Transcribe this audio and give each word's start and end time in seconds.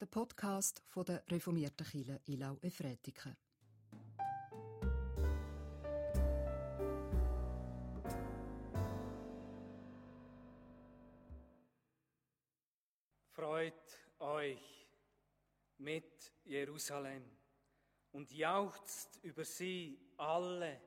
der 0.00 0.06
Podcast 0.06 0.82
von 0.86 1.04
der 1.04 1.22
reformierten 1.28 1.86
Kirche 1.86 2.20
Ilau 2.24 2.56
Efretiken. 2.62 3.36
Freut 13.30 13.74
euch 14.20 14.88
mit 15.76 16.32
Jerusalem 16.44 17.24
und 18.12 18.32
jauchzt 18.32 19.18
über 19.22 19.44
sie 19.44 19.98
alle, 20.16 20.80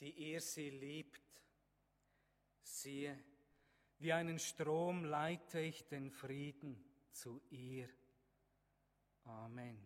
die 0.00 0.10
ihr 0.10 0.40
sie 0.40 0.70
liebt. 0.70 1.22
Siehe, 2.60 3.16
wie 3.98 4.12
einen 4.12 4.40
Strom 4.40 5.04
leite 5.04 5.60
ich 5.60 5.86
den 5.86 6.10
Frieden 6.10 6.84
zu 7.12 7.40
ihr. 7.50 7.88
Amen. 9.28 9.78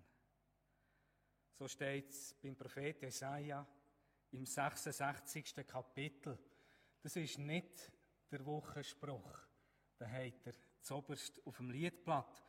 So 1.59 1.67
steht 1.67 2.11
es 2.11 2.35
beim 2.41 2.57
Prophet 2.57 3.03
Jesaja 3.03 3.67
im 4.31 4.46
66. 4.46 5.67
Kapitel. 5.67 6.39
Das 7.00 7.17
ist 7.17 7.39
nicht 7.39 7.91
der 8.31 8.45
Wochenspruch. 8.47 9.39
Den 9.99 10.13
hat 10.13 10.47
er 10.47 10.53
zoberst 10.81 11.45
auf 11.45 11.57
dem 11.57 11.71
Liedblatt. 11.71 12.45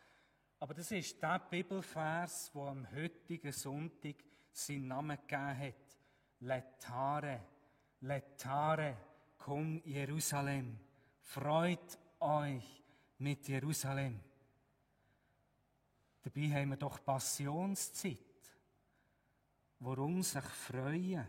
Aber 0.59 0.73
das 0.75 0.91
ist 0.91 1.21
der 1.21 1.39
Bibelvers, 1.39 2.51
wo 2.53 2.67
am 2.67 2.89
heutigen 2.91 3.51
Sonntag 3.51 4.15
seinen 4.51 4.87
Namen 4.87 5.17
gegeben 5.17 5.57
hat. 5.57 5.97
Letare, 6.39 7.41
Letare, 8.01 8.97
komm 9.37 9.81
Jerusalem. 9.83 10.79
Freut 11.19 11.97
euch 12.19 12.83
mit 13.17 13.47
Jerusalem. 13.47 14.19
Dabei 16.23 16.49
haben 16.49 16.69
wir 16.69 16.77
doch 16.77 17.03
Passionszeit. 17.03 18.17
Warum 19.79 20.23
sich 20.23 20.43
freuen? 20.43 21.27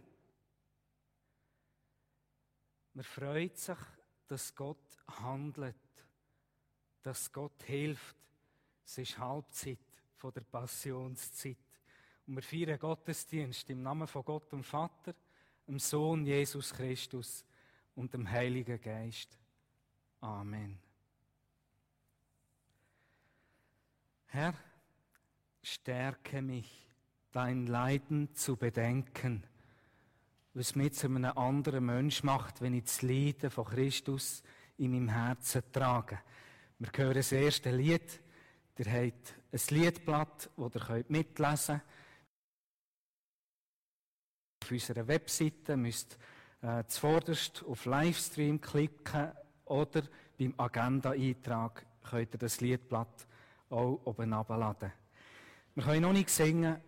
Man 2.92 3.04
freut 3.04 3.58
sich, 3.58 3.78
dass 4.28 4.54
Gott 4.54 4.96
handelt, 5.20 5.74
dass 7.02 7.32
Gott 7.32 7.60
hilft. 7.64 8.16
Es 8.84 8.98
ist 8.98 9.18
Halbzeit 9.18 9.78
von 10.14 10.32
der 10.32 10.42
Passionszeit. 10.42 11.58
Und 12.26 12.36
wir 12.36 12.42
feiern 12.42 12.78
Gottesdienst 12.78 13.68
im 13.70 13.82
Namen 13.82 14.06
von 14.06 14.24
Gott 14.24 14.52
dem 14.52 14.62
Vater, 14.62 15.14
dem 15.66 15.80
Sohn 15.80 16.24
Jesus 16.24 16.72
Christus 16.72 17.44
und 17.96 18.14
dem 18.14 18.30
Heiligen 18.30 18.80
Geist. 18.80 19.36
Amen. 20.20 20.78
Herr, 24.26 24.54
stärke 25.64 26.42
mich, 26.42 26.86
dein 27.32 27.66
Leiden 27.66 28.34
zu 28.34 28.56
bedenken, 28.56 29.44
was 30.52 30.76
mich 30.76 30.92
zu 30.92 31.06
einem 31.06 31.36
anderen 31.36 31.86
Mensch 31.86 32.22
macht, 32.22 32.60
wenn 32.60 32.74
ich 32.74 32.84
das 32.84 33.02
Leiden 33.02 33.50
von 33.50 33.64
Christus 33.64 34.42
in 34.76 34.92
meinem 34.92 35.08
Herzen 35.08 35.62
trage. 35.72 36.20
Wir 36.78 36.90
hören 36.94 37.14
das 37.14 37.32
erste 37.32 37.70
Lied. 37.70 38.20
Ihr 38.76 38.92
habt 38.92 39.34
ein 39.52 39.76
Liedblatt, 39.76 40.50
das 40.56 40.88
ihr 40.88 41.04
mitlesen 41.08 41.80
könnt. 41.80 41.82
Auf 44.64 44.70
unserer 44.70 45.08
Webseite 45.08 45.76
müsst 45.76 46.18
äh, 46.62 46.84
zuvorderst 46.86 47.64
auf 47.66 47.84
Livestream 47.84 48.60
klicken 48.60 49.32
oder 49.64 50.02
beim 50.38 50.54
Agenda-Eintrag 50.56 51.86
könnt 52.02 52.34
ihr 52.34 52.38
das 52.38 52.60
Liedblatt 52.60 53.26
auch 53.70 54.00
oben 54.04 54.32
abladen. 54.32 54.92
Wir 55.74 55.82
können 55.82 56.02
noch 56.02 56.12
nicht 56.12 56.30
singen, 56.30 56.80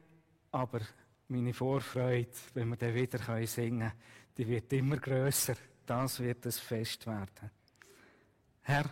aber 0.52 0.80
meine 1.28 1.52
Vorfreude, 1.52 2.30
wenn 2.54 2.68
wir 2.68 2.76
dann 2.76 2.94
wieder 2.94 3.46
singen 3.46 3.80
können, 3.80 3.92
die 4.36 4.46
wird 4.46 4.72
immer 4.74 4.98
grösser. 4.98 5.56
Das 5.84 6.20
wird 6.20 6.46
es 6.46 6.60
Fest 6.60 7.04
werden. 7.06 7.50
Herr, 8.62 8.88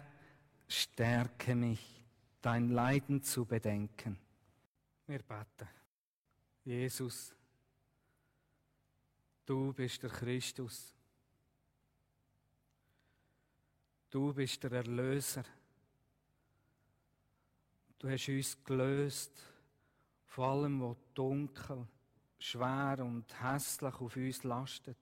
stärke 0.67 1.55
mich, 1.55 2.05
dein 2.41 2.71
Leiden 2.71 3.23
zu 3.23 3.45
bedenken. 3.45 4.19
Wir 5.07 5.21
beten. 5.21 5.69
Jesus, 6.65 7.33
du 9.47 9.73
bist 9.73 10.03
der 10.03 10.11
Christus. 10.11 10.93
Du 14.11 14.33
bist 14.33 14.63
der 14.65 14.73
Erlöser. 14.73 15.45
Du 17.99 18.09
hast 18.09 18.29
uns 18.29 18.65
gelöst 18.65 19.54
von 20.35 20.45
allem, 20.45 20.81
was 20.81 20.97
dunkel, 21.15 21.87
schwer 22.41 22.99
und 23.05 23.41
hässlich 23.41 23.95
auf 23.95 24.17
uns 24.17 24.43
lastet. 24.43 24.99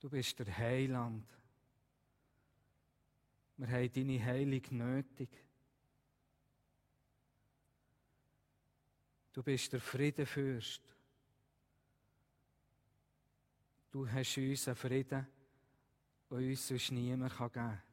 Du 0.00 0.10
bist 0.10 0.36
der 0.40 0.58
Heiland. 0.58 1.28
Wir 3.56 3.68
haben 3.68 3.92
deine 3.92 4.24
Heilung 4.24 4.62
nötig. 4.70 5.28
Du 9.32 9.44
bist 9.44 9.72
der 9.72 9.80
Friedenfürst. 9.80 10.82
Du 13.92 14.10
hast 14.10 14.38
uns 14.38 14.66
einen 14.66 14.76
Frieden, 14.76 15.24
den 16.28 16.50
uns 16.50 16.66
sonst 16.66 16.90
niemand 16.90 17.30
geben 17.38 17.52
kann. 17.52 17.91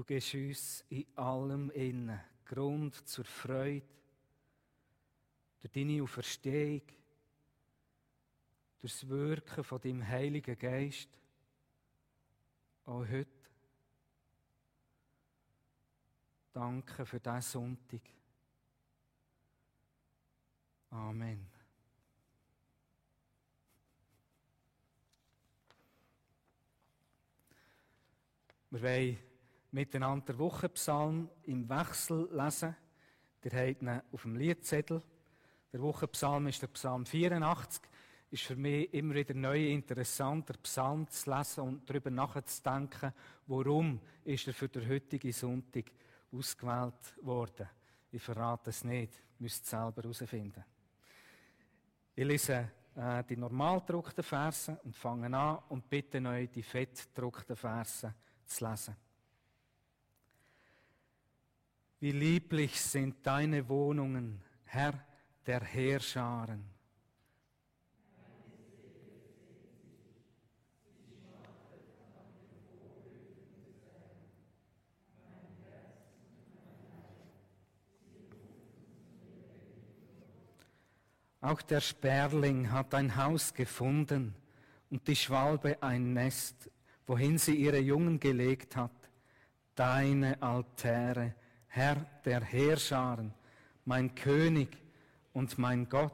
Du 0.00 0.04
gibst 0.06 0.34
uns 0.34 0.84
in 0.88 1.04
allem 1.14 1.70
innen 1.72 2.18
Grund 2.46 3.06
zur 3.06 3.26
Freude, 3.26 3.86
durch 5.60 5.72
deine 5.74 6.02
Auferstehung, 6.02 6.80
durch 8.80 8.94
das 8.94 9.06
Wirken 9.06 9.62
von 9.62 9.78
deinem 9.78 10.08
Heiligen 10.08 10.58
Geist, 10.58 11.10
auch 12.86 13.06
heute. 13.06 13.28
Danke 16.54 17.04
für 17.04 17.20
diesen 17.20 17.42
Sonntag. 17.42 18.00
Amen. 20.88 21.46
Wir 28.70 28.82
wollen 28.82 29.29
miteinander 29.72 30.38
Wochenpsalm 30.38 31.28
im 31.44 31.68
Wechsel 31.68 32.28
lesen. 32.32 32.76
Der 33.44 33.68
habt 33.68 33.82
ihn 33.82 34.02
auf 34.12 34.22
dem 34.22 34.36
Liedzettel. 34.36 35.02
Der 35.72 35.80
Wochenpsalm 35.80 36.48
ist 36.48 36.62
der 36.62 36.68
Psalm 36.68 37.06
84. 37.06 37.82
Ist 38.30 38.44
für 38.44 38.56
mich 38.56 38.92
immer 38.94 39.14
wieder 39.14 39.34
neu 39.34 39.70
interessant, 39.70 40.48
der 40.48 40.54
Psalm 40.54 41.08
zu 41.08 41.30
lesen 41.30 41.60
und 41.60 41.90
darüber 41.90 42.10
nachzudenken, 42.10 43.12
warum 43.46 44.00
ist 44.24 44.46
er 44.46 44.54
für 44.54 44.68
den 44.68 44.88
heutigen 44.88 45.32
Sonntag 45.32 45.90
ausgewählt 46.32 47.16
worden. 47.22 47.68
Ich 48.12 48.22
verrate 48.22 48.70
es 48.70 48.84
nicht, 48.84 49.20
müsst 49.38 49.64
es 49.64 49.70
selber 49.70 50.02
herausfinden. 50.02 50.64
Ich 52.14 52.24
lese 52.24 52.70
äh, 52.96 53.24
die 53.24 53.36
normal 53.36 53.80
gedruckten 53.80 54.24
Verse 54.24 54.78
und 54.84 54.96
fange 54.96 55.36
an 55.36 55.58
und 55.68 55.88
bitte 55.88 56.22
euch, 56.26 56.50
die 56.50 56.62
fett 56.62 57.08
gedruckten 57.14 57.56
Verse 57.56 58.14
zu 58.44 58.68
lesen. 58.68 58.96
Wie 62.00 62.12
lieblich 62.12 62.80
sind 62.80 63.26
deine 63.26 63.68
Wohnungen, 63.68 64.40
Herr 64.64 64.94
der 65.46 65.60
Heerscharen. 65.62 66.64
Auch 81.42 81.60
der 81.60 81.80
Sperling 81.80 82.70
hat 82.70 82.94
ein 82.94 83.16
Haus 83.16 83.52
gefunden 83.52 84.34
und 84.88 85.06
die 85.06 85.16
Schwalbe 85.16 85.82
ein 85.82 86.14
Nest, 86.14 86.70
wohin 87.06 87.36
sie 87.36 87.56
ihre 87.56 87.78
Jungen 87.78 88.20
gelegt 88.20 88.76
hat. 88.76 88.90
Deine 89.74 90.40
Altäre, 90.40 91.34
Herr 91.72 92.04
der 92.24 92.42
Heerscharen, 92.42 93.32
mein 93.84 94.12
König 94.16 94.76
und 95.32 95.56
mein 95.56 95.88
Gott. 95.88 96.12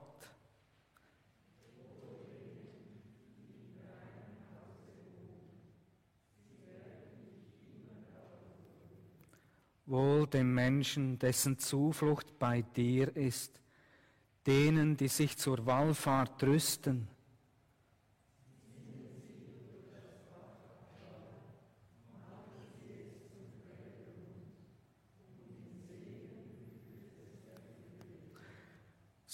Wohl 9.86 10.26
dem 10.26 10.52
Menschen, 10.52 11.18
dessen 11.18 11.58
Zuflucht 11.58 12.38
bei 12.38 12.60
dir 12.60 13.16
ist, 13.16 13.58
denen, 14.46 14.98
die 14.98 15.08
sich 15.08 15.38
zur 15.38 15.64
Wallfahrt 15.64 16.42
rüsten. 16.42 17.08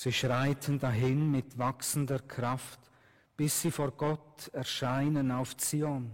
Sie 0.03 0.13
schreiten 0.13 0.81
dahin 0.81 1.31
mit 1.31 1.57
wachsender 1.59 2.19
Kraft, 2.19 2.81
bis 3.37 3.63
sie 3.63 3.71
vor 3.71 3.93
Gott 3.93 4.49
erscheinen 4.53 5.31
auf 5.31 5.57
Zion. 5.57 6.11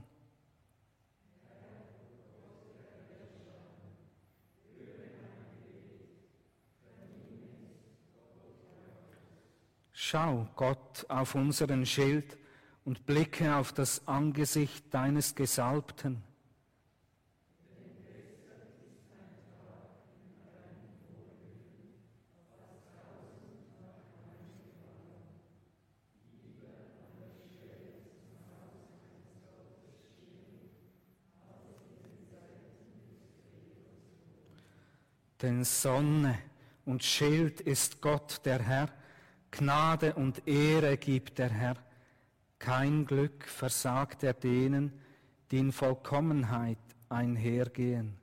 Schau, 9.92 10.46
Gott, 10.54 11.06
auf 11.08 11.34
unseren 11.34 11.86
Schild 11.86 12.36
und 12.84 13.06
blicke 13.06 13.56
auf 13.56 13.72
das 13.72 14.06
Angesicht 14.06 14.92
deines 14.92 15.34
Gesalbten. 15.34 16.27
Denn 35.42 35.64
Sonne 35.64 36.38
und 36.84 37.04
Schild 37.04 37.60
ist 37.60 38.00
Gott 38.00 38.40
der 38.44 38.60
Herr, 38.60 38.88
Gnade 39.50 40.14
und 40.14 40.46
Ehre 40.46 40.96
gibt 40.96 41.38
der 41.38 41.50
Herr. 41.50 41.76
Kein 42.58 43.06
Glück 43.06 43.44
versagt 43.44 44.24
er 44.24 44.34
denen, 44.34 44.92
die 45.50 45.58
in 45.58 45.72
Vollkommenheit 45.72 46.78
einhergehen. 47.08 48.16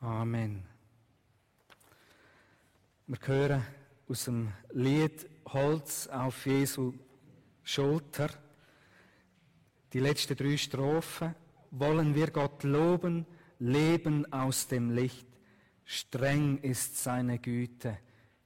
Amen. 0.00 0.64
Wir 3.06 3.18
hören 3.24 3.62
aus 4.08 4.24
dem 4.24 4.52
Lied 4.72 5.28
Holz 5.46 6.08
auf 6.08 6.46
Jesu 6.46 6.94
Schulter 7.62 8.30
die 9.92 10.00
letzten 10.00 10.36
drei 10.36 10.56
Strophen, 10.56 11.34
wollen 11.70 12.14
wir 12.14 12.30
Gott 12.30 12.64
loben, 12.64 13.26
leben 13.58 14.30
aus 14.32 14.68
dem 14.68 14.90
Licht. 14.90 15.26
Streng 15.84 16.58
ist 16.58 17.02
seine 17.02 17.38
Güte, 17.38 17.98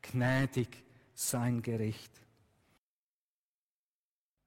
gnädig 0.03 0.85
sein 1.15 1.63
Gericht. 1.63 2.13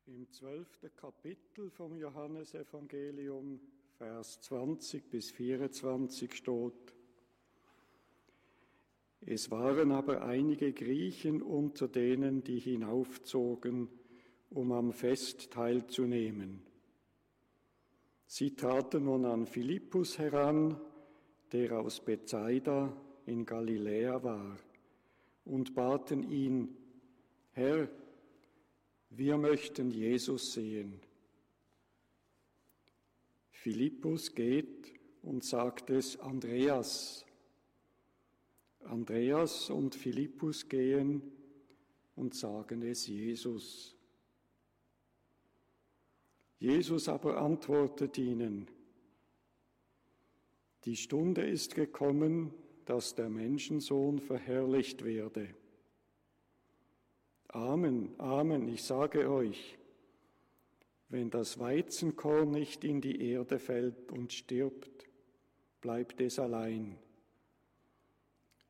Im 0.08 0.30
zwölften 0.32 0.94
Kapitel 0.96 1.70
vom 1.70 1.98
Johannesevangelium, 1.98 3.60
Vers 3.98 4.42
20 4.42 5.10
bis 5.10 5.32
24 5.32 6.34
steht, 6.34 6.94
es 9.22 9.52
waren 9.52 9.92
aber 9.92 10.24
einige 10.24 10.72
Griechen 10.72 11.42
unter 11.42 11.90
denen, 11.90 12.44
die 12.44 12.60
hinaufzogen, 12.60 13.90
um 14.50 14.72
am 14.72 14.94
Fest 14.94 15.52
teilzunehmen. 15.52 16.69
Sie 18.32 18.56
traten 18.56 19.06
nun 19.06 19.26
an 19.26 19.48
Philippus 19.48 20.20
heran, 20.20 20.80
der 21.52 21.80
aus 21.80 22.00
Bethsaida 22.00 22.96
in 23.26 23.44
Galiläa 23.44 24.22
war, 24.22 24.56
und 25.46 25.74
baten 25.74 26.22
ihn, 26.30 26.78
Herr, 27.54 27.90
wir 29.10 29.36
möchten 29.36 29.90
Jesus 29.90 30.54
sehen. 30.54 31.00
Philippus 33.50 34.36
geht 34.36 34.94
und 35.24 35.44
sagt 35.44 35.90
es 35.90 36.20
Andreas. 36.20 37.26
Andreas 38.82 39.72
und 39.72 39.96
Philippus 39.96 40.70
gehen 40.70 41.24
und 42.16 42.36
sagen 42.36 42.84
es 42.84 43.08
Jesus. 43.08 43.99
Jesus 46.60 47.08
aber 47.08 47.42
antwortet 47.42 48.18
ihnen, 48.18 48.68
die 50.86 50.96
Stunde 50.96 51.48
ist 51.48 51.76
gekommen, 51.76 52.54
dass 52.86 53.16
der 53.16 53.30
Menschensohn 53.30 54.20
verherrlicht 54.20 55.04
werde. 55.04 55.50
Amen, 57.50 58.14
Amen, 58.20 58.68
ich 58.68 58.84
sage 58.84 59.30
euch, 59.30 59.78
wenn 61.10 61.30
das 61.30 61.60
Weizenkorn 61.60 62.52
nicht 62.52 62.84
in 62.84 63.02
die 63.02 63.32
Erde 63.32 63.58
fällt 63.58 64.12
und 64.12 64.32
stirbt, 64.32 65.08
bleibt 65.82 66.22
es 66.22 66.40
allein. 66.40 66.98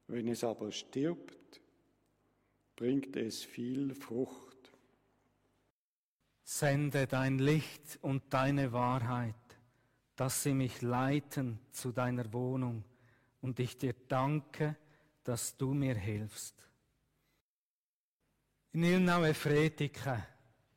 Wenn 0.07 0.27
es 0.27 0.44
aber 0.44 0.71
stirbt, 0.71 1.62
bringt 2.75 3.15
es 3.18 3.44
viel 3.44 3.94
Frucht. 3.94 4.49
Sende 6.51 7.06
dein 7.06 7.38
Licht 7.38 8.00
und 8.01 8.34
deine 8.34 8.72
Wahrheit, 8.72 9.36
dass 10.16 10.42
sie 10.42 10.56
mich 10.56 10.81
leiten 10.81 11.60
zu 11.72 11.92
deiner 11.92 12.34
Wohnung. 12.34 12.84
Und 13.40 13.60
ich 13.60 13.78
dir 13.78 13.94
danke, 14.07 14.75
dass 15.24 15.56
du 15.57 15.75
mir 15.75 15.94
hilfst. 15.94 16.56
In 18.72 18.84
Ilnau 18.84 19.31
Fretiken 19.31 20.24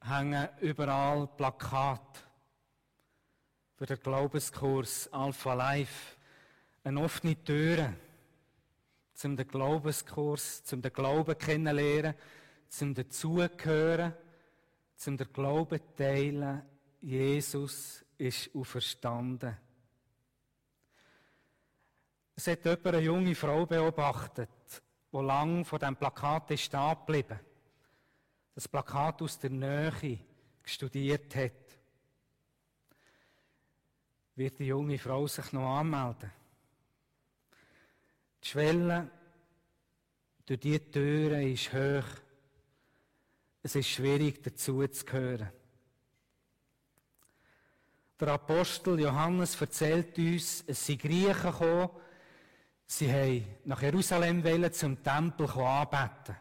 hängen 0.02 0.46
überall 0.60 1.26
Plakate 1.26 2.20
für 3.76 3.86
den 3.86 3.98
Glaubenskurs 3.98 5.10
Alpha 5.10 5.54
Life, 5.54 6.16
eine 6.84 7.00
offene 7.00 7.42
Tür 7.42 7.94
zum 9.14 9.36
Glaubenskurs, 9.38 10.64
zum 10.64 10.82
Glauben 10.82 11.38
kennenlernen, 11.38 12.14
zum 12.68 12.92
dazugehören 12.92 14.12
zum 15.02 15.16
der 15.16 15.26
Glauben 15.26 15.80
teilen, 15.96 16.62
Jesus 17.00 18.04
ist 18.16 18.54
auferstanden. 18.54 19.56
Es 22.36 22.46
hat 22.46 22.64
jemand 22.64 22.86
eine 22.86 23.00
junge 23.00 23.34
Frau 23.34 23.66
beobachtet, 23.66 24.48
die 25.12 25.16
lang 25.18 25.64
vor 25.64 25.80
dem 25.80 25.96
Plakat 25.96 26.52
ist 26.52 26.62
stehen 26.62 26.96
geblieben. 27.04 27.40
Das 28.54 28.68
Plakat 28.68 29.20
aus 29.22 29.38
der 29.40 29.50
Nähe 29.50 30.20
studiert 30.62 31.34
hat. 31.34 31.52
Wird 34.36 34.60
die 34.60 34.66
junge 34.66 34.98
Frau 34.98 35.26
sich 35.26 35.52
noch 35.52 35.78
anmelden? 35.78 36.30
Die 38.42 38.48
Schwelle 38.48 39.10
durch 40.46 40.60
diese 40.60 40.90
Türen 40.90 41.52
ist 41.52 41.72
hoch. 41.72 42.22
Es 43.62 43.76
ist 43.76 43.88
schwierig, 43.88 44.42
dazu 44.42 44.86
zu 44.88 45.04
gehören. 45.04 45.50
Der 48.18 48.28
Apostel 48.28 49.00
Johannes 49.00 49.60
erzählt 49.60 50.18
uns, 50.18 50.64
es 50.66 50.86
sind 50.86 51.00
Griechen 51.00 51.42
gekommen, 51.42 51.90
sie 52.86 53.12
haben 53.12 53.44
nach 53.64 53.82
Jerusalem 53.82 54.42
wollen, 54.44 54.72
zum 54.72 55.02
Tempel 55.02 55.48
anbeten. 55.50 56.36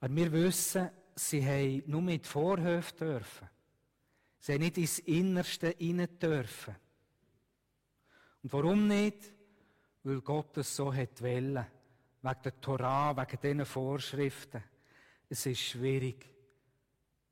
Aber 0.00 0.14
wir 0.14 0.32
wissen, 0.32 0.90
sie 1.14 1.44
haben 1.44 1.82
nur 1.86 2.02
mit 2.02 2.26
Vorhöfen 2.26 2.98
dürfen. 2.98 3.48
Sie 4.38 4.52
haben 4.52 4.60
nicht 4.60 4.78
ins 4.78 4.98
Innerste 5.00 5.74
hinein 5.78 6.18
dürfen. 6.20 6.76
Und 8.42 8.52
warum 8.52 8.86
nicht? 8.86 9.32
Weil 10.04 10.20
Gott 10.20 10.56
es 10.58 10.76
so 10.76 10.94
hat 10.94 11.20
wollen. 11.20 11.66
Wegen 12.22 12.42
der 12.44 12.60
Torah, 12.60 13.16
wegen 13.16 13.40
diesen 13.40 13.64
Vorschriften. 13.64 14.62
Es 15.28 15.44
ist 15.46 15.60
schwierig, 15.60 16.26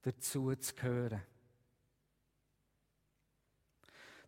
dazu 0.03 0.55
zu 0.57 0.75
gehören. 0.75 1.23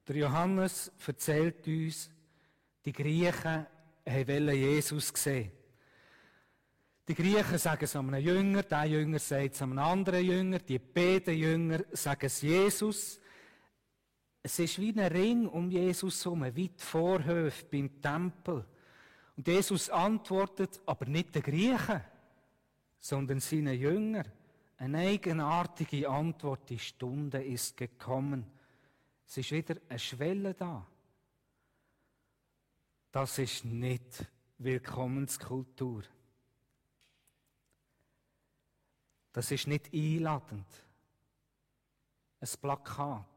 Der 0.06 0.16
Johannes 0.16 0.92
erzählt 1.04 1.66
uns, 1.66 2.10
die 2.84 2.92
Griechen 2.92 3.66
wollen 4.04 4.56
Jesus 4.56 5.08
sehen. 5.08 5.50
Die 7.08 7.14
Griechen 7.14 7.58
sagen 7.58 7.84
es 7.84 7.96
einem 7.96 8.14
Jünger, 8.16 8.62
der 8.62 8.84
Jünger 8.84 9.18
sagt 9.18 9.54
es 9.54 9.62
einem 9.62 9.78
anderen 9.78 10.24
Jünger, 10.24 10.58
die 10.60 10.78
beiden 10.78 11.36
Jünger 11.36 11.80
sagen 11.92 12.26
es 12.26 12.40
Jesus. 12.42 13.20
Es 14.42 14.58
ist 14.60 14.78
wie 14.78 14.92
ein 14.92 15.12
Ring 15.12 15.46
um 15.48 15.70
Jesus 15.70 16.24
herum, 16.24 16.44
wie 16.54 16.68
die 16.68 16.82
Vorhöfe 16.82 17.66
beim 17.66 18.00
Tempel. 18.00 18.64
Und 19.36 19.46
Jesus 19.46 19.90
antwortet, 19.90 20.80
aber 20.86 21.06
nicht 21.06 21.34
den 21.34 21.42
Griechen 21.42 22.00
sondern 22.98 23.40
seine 23.40 23.72
Jünger. 23.72 24.24
Eine 24.78 24.98
eigenartige 24.98 26.08
Antwort, 26.08 26.68
die 26.68 26.78
Stunde 26.78 27.42
ist 27.42 27.76
gekommen. 27.76 28.46
Es 29.26 29.38
ist 29.38 29.52
wieder 29.52 29.76
eine 29.88 29.98
Schwelle 29.98 30.54
da. 30.54 30.86
Das 33.10 33.38
ist 33.38 33.64
nicht 33.64 34.26
Willkommenskultur. 34.58 36.02
Das 39.32 39.50
ist 39.50 39.66
nicht 39.66 39.92
einladend. 39.92 40.66
Ein 42.40 42.48
Plakat. 42.60 43.36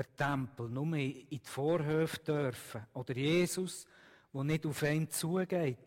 der 0.00 0.16
Tempel 0.16 0.70
nur 0.70 0.96
in 0.96 1.28
die 1.28 1.40
Vorhöfe 1.44 2.18
dürfen 2.20 2.86
oder 2.94 3.14
Jesus, 3.14 3.86
der 4.32 4.44
nicht 4.44 4.64
auf 4.64 4.82
ihn 4.82 5.10
zugeht. 5.10 5.78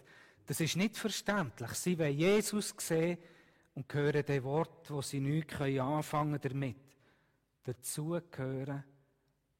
Das 0.45 0.59
ist 0.59 0.75
nicht 0.75 0.97
verständlich. 0.97 1.71
Sie 1.71 1.97
wollen 1.97 2.17
Jesus 2.17 2.73
sehen 2.77 3.17
und 3.75 3.93
hören 3.93 4.25
den 4.25 4.43
Wort, 4.43 4.89
wo 4.91 5.01
sie 5.01 5.19
nichts 5.19 5.59
anfangen 5.61 6.39
damit. 6.41 6.77
Dazugehören 7.63 8.83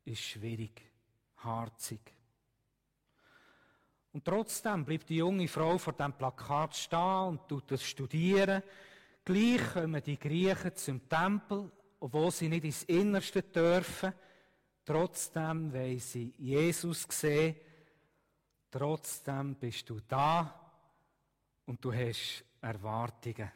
ist 0.04 0.22
schwierig, 0.22 0.82
harzig. 1.38 2.02
Und 4.12 4.26
trotzdem 4.26 4.86
bleibt 4.86 5.10
die 5.10 5.18
junge 5.18 5.48
Frau 5.48 5.78
vor 5.78 5.94
dem 5.94 6.14
Plakat 6.14 6.76
stehen 6.76 7.28
und 7.30 7.48
tut 7.48 7.72
das 7.72 7.84
studieren. 7.84 8.62
Gleich 9.26 9.74
kommen 9.74 10.04
die 10.04 10.20
Griechen 10.20 10.76
zum 10.76 11.10
Tempel, 11.10 11.72
obwohl 12.00 12.30
sie 12.30 12.50
nicht 12.50 12.66
ins 12.66 12.84
Innerste 12.84 13.42
dürfen. 13.42 14.14
Trotzdem 14.86 15.72
weil 15.74 15.98
sie 16.00 16.34
Jesus 16.38 17.08
sehen. 17.10 17.56
Trotzdem 18.70 19.56
bist 19.56 19.90
du 19.90 20.00
da 20.02 20.63
und 21.66 21.84
du 21.84 21.94
hast 21.94 22.44
Erwartungen. 22.62 23.52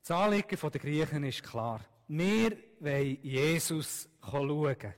Das 0.00 0.10
Anliegen 0.10 0.58
der 0.60 0.80
Griechen 0.80 1.24
ist 1.24 1.42
klar. 1.42 1.80
Wir 2.08 2.56
wollen 2.80 3.18
Jesus 3.22 4.08
schauen. 4.20 4.94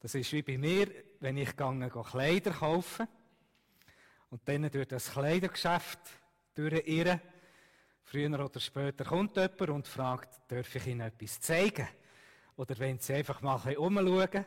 Das 0.00 0.14
ist 0.16 0.32
wie 0.32 0.42
bei 0.42 0.58
mir, 0.58 0.88
wenn 1.20 1.36
ich 1.36 1.56
gehe, 1.56 1.90
Kleider 1.90 2.50
kaufen 2.50 3.06
und 4.30 4.40
dann 4.48 4.68
durch 4.68 4.88
das 4.88 5.12
Kleidergeschäft 5.12 6.00
durchirren. 6.54 7.20
Früher 8.02 8.44
oder 8.44 8.58
später 8.58 9.04
kommt 9.04 9.36
jemand 9.36 9.70
und 9.70 9.86
fragt, 9.86 10.40
darf 10.50 10.74
ich 10.74 10.86
Ihnen 10.88 11.02
etwas 11.02 11.40
zeigen? 11.40 11.86
Oder 12.56 12.78
wenn 12.78 12.98
Sie 12.98 13.14
einfach 13.14 13.40
mal 13.42 13.76
umschauen. 13.76 14.44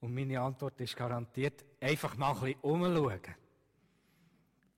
Und 0.00 0.14
meine 0.14 0.40
Antwort 0.40 0.78
ist 0.82 0.94
garantiert, 0.94 1.64
einfach 1.86 2.16
mal 2.16 2.32
ein 2.34 2.40
bisschen 2.40 2.60
umschauen. 2.62 3.34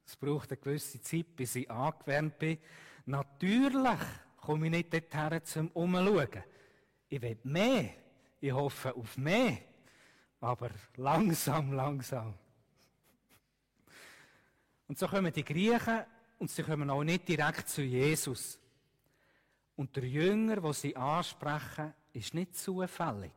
Es 0.06 0.16
braucht 0.16 0.50
eine 0.50 0.58
gewisse 0.58 1.00
Zeit, 1.00 1.36
bis 1.36 1.56
ich 1.56 1.70
angewärmt 1.70 2.38
bin. 2.38 2.58
Natürlich 3.06 3.98
komme 4.36 4.66
ich 4.66 4.72
nicht 4.72 4.92
dorthin 4.92 5.44
zum 5.44 5.68
Umschauen. 5.68 6.44
Ich 7.08 7.20
will 7.20 7.38
mehr. 7.44 7.90
Ich 8.40 8.52
hoffe 8.52 8.94
auf 8.94 9.16
mehr. 9.16 9.58
Aber 10.40 10.70
langsam, 10.96 11.72
langsam. 11.72 12.34
Und 14.86 14.98
so 14.98 15.06
kommen 15.08 15.32
die 15.32 15.44
Griechen 15.44 16.04
und 16.38 16.50
sie 16.50 16.62
kommen 16.62 16.88
auch 16.88 17.04
nicht 17.04 17.28
direkt 17.28 17.68
zu 17.68 17.82
Jesus. 17.82 18.58
Und 19.76 19.94
der 19.96 20.04
Jünger, 20.04 20.62
wo 20.62 20.72
sie 20.72 20.96
ansprechen, 20.96 21.92
ist 22.12 22.34
nicht 22.34 22.56
zufällig. 22.56 23.32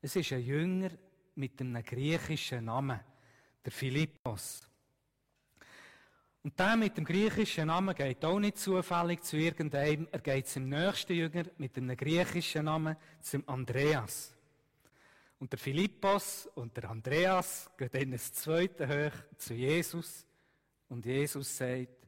Es 0.00 0.14
ist 0.14 0.32
ein 0.32 0.42
Jünger 0.42 0.90
mit 1.36 1.60
einem 1.60 1.82
griechischen 1.82 2.64
Namen, 2.64 3.00
der 3.64 3.72
Philippos. 3.72 4.68
Und 6.42 6.58
der 6.58 6.76
mit 6.76 6.96
dem 6.96 7.04
griechischen 7.04 7.66
Namen 7.66 7.94
geht 7.94 8.24
auch 8.24 8.38
nicht 8.38 8.58
zufällig 8.58 9.22
zu 9.24 9.36
irgendeinem. 9.36 10.06
Er 10.12 10.20
geht 10.20 10.46
zum 10.46 10.68
nächsten 10.68 11.14
Jünger 11.14 11.44
mit 11.58 11.76
einem 11.76 11.96
griechischen 11.96 12.66
Namen, 12.66 12.96
zum 13.20 13.42
Andreas. 13.48 14.32
Und 15.40 15.52
der 15.52 15.58
Philippos 15.58 16.48
und 16.54 16.76
der 16.76 16.90
Andreas 16.90 17.68
gehen 17.76 17.90
dann 17.92 18.12
ins 18.12 18.32
zweite 18.32 18.86
hoch 18.88 19.36
zu 19.36 19.54
Jesus. 19.54 20.24
Und 20.88 21.04
Jesus 21.04 21.56
sagt, 21.56 22.06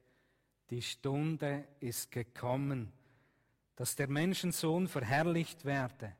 die 0.70 0.82
Stunde 0.82 1.66
ist 1.80 2.10
gekommen, 2.10 2.92
dass 3.74 3.96
der 3.96 4.08
Menschensohn 4.08 4.86
verherrlicht 4.86 5.64
werde. 5.64 6.14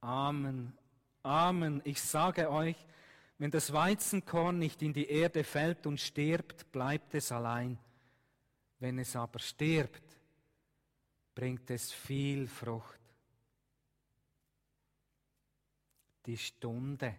Amen, 0.00 0.77
Amen. 1.28 1.82
Ich 1.84 2.00
sage 2.00 2.50
euch, 2.50 2.86
wenn 3.36 3.50
das 3.50 3.70
Weizenkorn 3.70 4.58
nicht 4.58 4.80
in 4.80 4.94
die 4.94 5.10
Erde 5.10 5.44
fällt 5.44 5.86
und 5.86 6.00
stirbt, 6.00 6.72
bleibt 6.72 7.14
es 7.14 7.30
allein. 7.30 7.78
Wenn 8.78 8.98
es 8.98 9.14
aber 9.14 9.38
stirbt, 9.38 10.02
bringt 11.34 11.68
es 11.68 11.92
viel 11.92 12.48
Frucht. 12.48 12.98
Die 16.24 16.38
Stunde. 16.38 17.16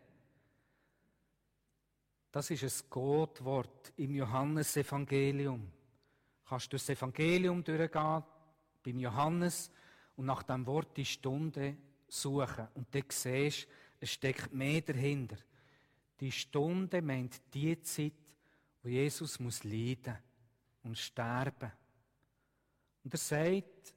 Das 2.31 2.49
ist 2.49 2.63
ein 2.63 2.89
Gottwort 2.89 3.93
im 3.97 4.15
Johannesevangelium. 4.15 5.71
Kannst 6.47 6.73
du 6.73 6.77
das 6.77 6.89
Evangelium 6.89 7.63
durchgehen, 7.63 8.23
beim 8.83 8.97
Johannes, 8.97 9.71
und 10.15 10.25
nach 10.25 10.41
dem 10.41 10.65
Wort 10.65 10.97
die 10.97 11.05
Stunde 11.05 11.77
suchen. 12.07 12.67
Und 12.73 12.87
dann 12.95 13.03
siehst 13.09 13.67
du, 13.67 13.69
es 13.99 14.11
steckt 14.11 14.53
mehr 14.53 14.81
dahinter. 14.81 15.37
Die 16.19 16.31
Stunde 16.31 17.01
meint 17.01 17.41
die 17.53 17.79
Zeit, 17.81 18.13
wo 18.81 18.89
Jesus 18.89 19.39
muss 19.39 19.63
leiden 19.63 20.17
und 20.83 20.97
sterben. 20.97 21.71
Und 23.03 23.13
er 23.13 23.17
sagt, 23.17 23.93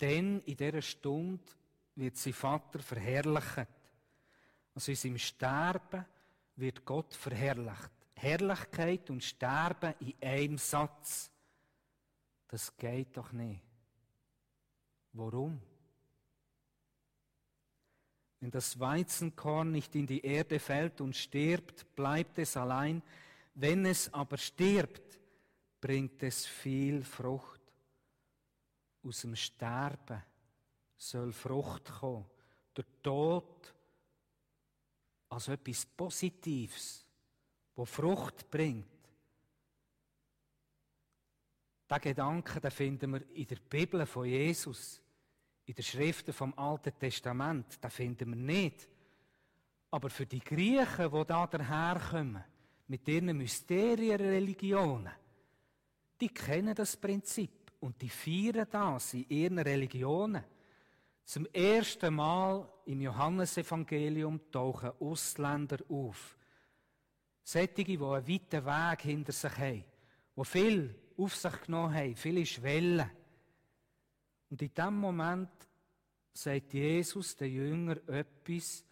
denn 0.00 0.40
in 0.40 0.56
dieser 0.56 0.82
Stunde 0.82 1.44
wird 1.94 2.16
sein 2.16 2.32
Vater 2.32 2.80
verherrlicht. 2.80 3.68
Also 4.74 4.90
in 4.90 4.96
seinem 4.96 5.18
Sterben 5.18 6.04
wird 6.56 6.84
Gott 6.84 7.14
verherrlicht. 7.14 7.90
Herrlichkeit 8.14 9.10
und 9.10 9.22
Sterben 9.22 9.94
in 10.00 10.14
einem 10.20 10.58
Satz. 10.58 11.30
Das 12.48 12.76
geht 12.76 13.16
doch 13.16 13.32
nicht. 13.32 13.62
Warum? 15.12 15.60
Wenn 18.42 18.50
das 18.50 18.80
Weizenkorn 18.80 19.70
nicht 19.70 19.94
in 19.94 20.04
die 20.04 20.26
Erde 20.26 20.58
fällt 20.58 21.00
und 21.00 21.14
stirbt, 21.14 21.94
bleibt 21.94 22.40
es 22.40 22.56
allein. 22.56 23.00
Wenn 23.54 23.86
es 23.86 24.12
aber 24.12 24.36
stirbt, 24.36 25.20
bringt 25.80 26.20
es 26.24 26.44
viel 26.44 27.04
Frucht. 27.04 27.60
Aus 29.04 29.20
dem 29.20 29.36
Sterben 29.36 30.20
soll 30.96 31.32
Frucht 31.32 31.84
kommen. 31.84 32.26
Der 32.76 32.84
Tod 33.00 33.72
als 35.28 35.46
etwas 35.46 35.86
Positives, 35.86 37.06
wo 37.76 37.84
Frucht 37.84 38.50
bringt. 38.50 38.86
Diesen 41.88 42.02
Gedanken 42.02 42.60
den 42.60 42.70
finden 42.72 43.12
wir 43.12 43.30
in 43.36 43.46
der 43.46 43.60
Bibel 43.70 44.04
von 44.04 44.26
Jesus 44.26 45.01
in 45.72 45.76
den 45.76 45.84
Schriften 45.84 46.34
vom 46.34 46.52
Alten 46.58 46.92
Testament, 46.98 47.78
da 47.80 47.88
finden 47.88 48.28
wir 48.28 48.36
nicht. 48.36 48.86
Aber 49.90 50.10
für 50.10 50.26
die 50.26 50.40
Griechen, 50.40 51.10
die 51.10 51.24
da 51.26 51.46
daherkommen, 51.46 52.44
mit 52.88 53.08
ihren 53.08 53.34
Mysterienreligionen, 53.34 55.12
die 56.20 56.28
kennen 56.28 56.74
das 56.74 56.94
Prinzip 56.98 57.72
und 57.80 58.02
die 58.02 58.10
feiern 58.10 58.66
das 58.70 59.14
in 59.14 59.26
ihren 59.30 59.58
Religionen. 59.60 60.44
Zum 61.24 61.46
ersten 61.46 62.14
Mal 62.16 62.70
im 62.84 63.00
Johannesevangelium 63.00 64.50
tauchen 64.50 64.92
Ausländer 65.00 65.78
auf. 65.88 66.36
Sättige, 67.42 67.96
die 67.96 68.04
einen 68.04 68.28
weiten 68.28 68.66
Weg 68.66 69.00
hinter 69.00 69.32
sich 69.32 69.56
haben, 69.56 69.84
die 70.36 70.44
viel 70.44 70.94
auf 71.16 71.34
sich 71.34 71.62
genommen 71.62 71.94
haben, 71.94 72.14
viele 72.14 72.44
Schwellen. 72.44 73.10
Und 74.52 74.60
in 74.60 74.74
dem 74.74 74.98
Moment 74.98 75.48
sagt 76.34 76.74
Jesus 76.74 77.34
den 77.34 77.54
Jünger 77.54 78.06
etwas, 78.06 78.84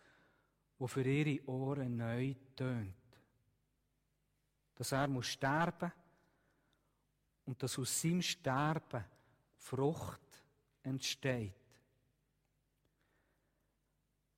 wo 0.79 0.87
für 0.87 1.03
ihre 1.03 1.47
Ohren 1.51 1.99
neu 1.99 2.35
tönt. 2.57 2.95
Dass 4.75 4.93
er 4.93 5.07
muss 5.07 5.27
sterben 5.27 5.93
und 7.45 7.63
dass 7.63 7.79
aus 7.79 8.01
seinem 8.01 8.23
Sterben 8.23 9.05
Frucht 9.59 10.43
entsteht. 10.83 11.53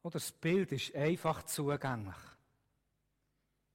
Oder 0.02 0.14
das 0.14 0.32
Bild 0.32 0.72
ist 0.72 0.92
einfach 0.92 1.44
zugänglich. 1.44 2.16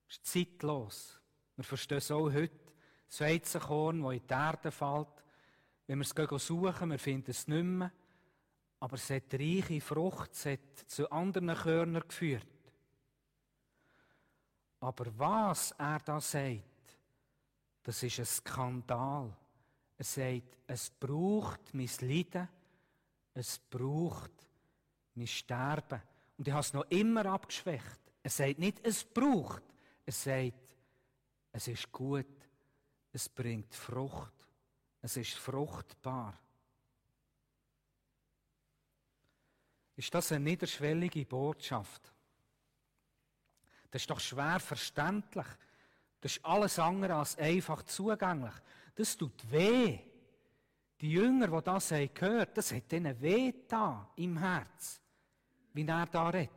Es 0.09 0.17
ist 0.17 0.25
zeitlos. 0.25 1.17
Wir 1.55 1.63
verstehen 1.63 1.99
es 1.99 2.11
auch 2.11 2.29
heute. 2.29 2.59
Das 3.07 3.21
Weizenkorn, 3.21 4.01
das 4.01 4.13
in 4.15 4.27
die 4.27 4.33
Erde 4.33 4.69
fällt, 4.69 5.23
wenn 5.87 5.99
wir 5.99 6.31
es 6.31 6.45
suchen, 6.45 6.91
wir 6.91 6.99
finden 6.99 7.31
es 7.31 7.47
nicht 7.47 7.63
mehr. 7.63 7.91
Aber 8.79 8.95
es 8.95 9.09
hat 9.09 9.33
reiche 9.33 9.81
Frucht, 9.81 10.33
es 10.33 10.45
hat 10.45 10.59
zu 10.85 11.09
anderen 11.09 11.55
Körnern 11.55 12.03
geführt. 12.07 12.45
Aber 14.79 15.05
was 15.17 15.71
er 15.71 15.99
da 15.99 16.21
sagt, 16.21 16.63
das 17.83 18.03
ist 18.03 18.19
ein 18.19 18.25
Skandal. 18.25 19.35
Er 19.97 20.05
sagt, 20.05 20.59
es 20.67 20.91
braucht 20.91 21.73
mein 21.73 21.89
Leiden, 22.01 22.47
es 23.33 23.57
braucht 23.57 24.31
mein 25.15 25.25
Sterben. 25.25 26.01
Und 26.37 26.47
ich 26.47 26.53
habe 26.53 26.61
es 26.61 26.73
noch 26.73 26.85
immer 26.89 27.25
abgeschwächt. 27.25 27.99
Er 28.21 28.29
sagt 28.29 28.59
nicht, 28.59 28.85
es 28.85 29.03
braucht. 29.03 29.63
Er 30.05 30.13
sagt, 30.13 30.75
es 31.51 31.67
ist 31.67 31.91
gut, 31.91 32.27
es 33.13 33.27
bringt 33.29 33.73
Frucht. 33.73 34.33
Es 35.01 35.17
ist 35.17 35.33
fruchtbar. 35.35 36.37
ist 39.97 40.13
das 40.13 40.31
eine 40.31 40.45
niederschwellige 40.45 41.25
Botschaft. 41.25 42.13
Das 43.89 44.03
ist 44.03 44.09
doch 44.09 44.19
schwer 44.19 44.59
verständlich. 44.59 45.47
Das 46.21 46.37
ist 46.37 46.45
alles 46.45 46.77
andere 46.77 47.15
als 47.15 47.37
einfach 47.37 47.83
zugänglich. 47.83 48.53
Das 48.95 49.17
tut 49.17 49.51
weh. 49.51 49.99
Die 51.01 51.11
Jünger, 51.11 51.47
die 51.47 51.63
das 51.63 51.91
haben 51.91 52.13
gehört, 52.13 52.57
das 52.57 52.71
hat 52.71 52.93
ihnen 52.93 53.19
weh 53.21 53.53
da 53.67 54.09
im 54.15 54.37
Herz, 54.37 55.01
wie 55.73 55.85
er 55.85 56.05
da 56.05 56.29
redet. 56.29 56.51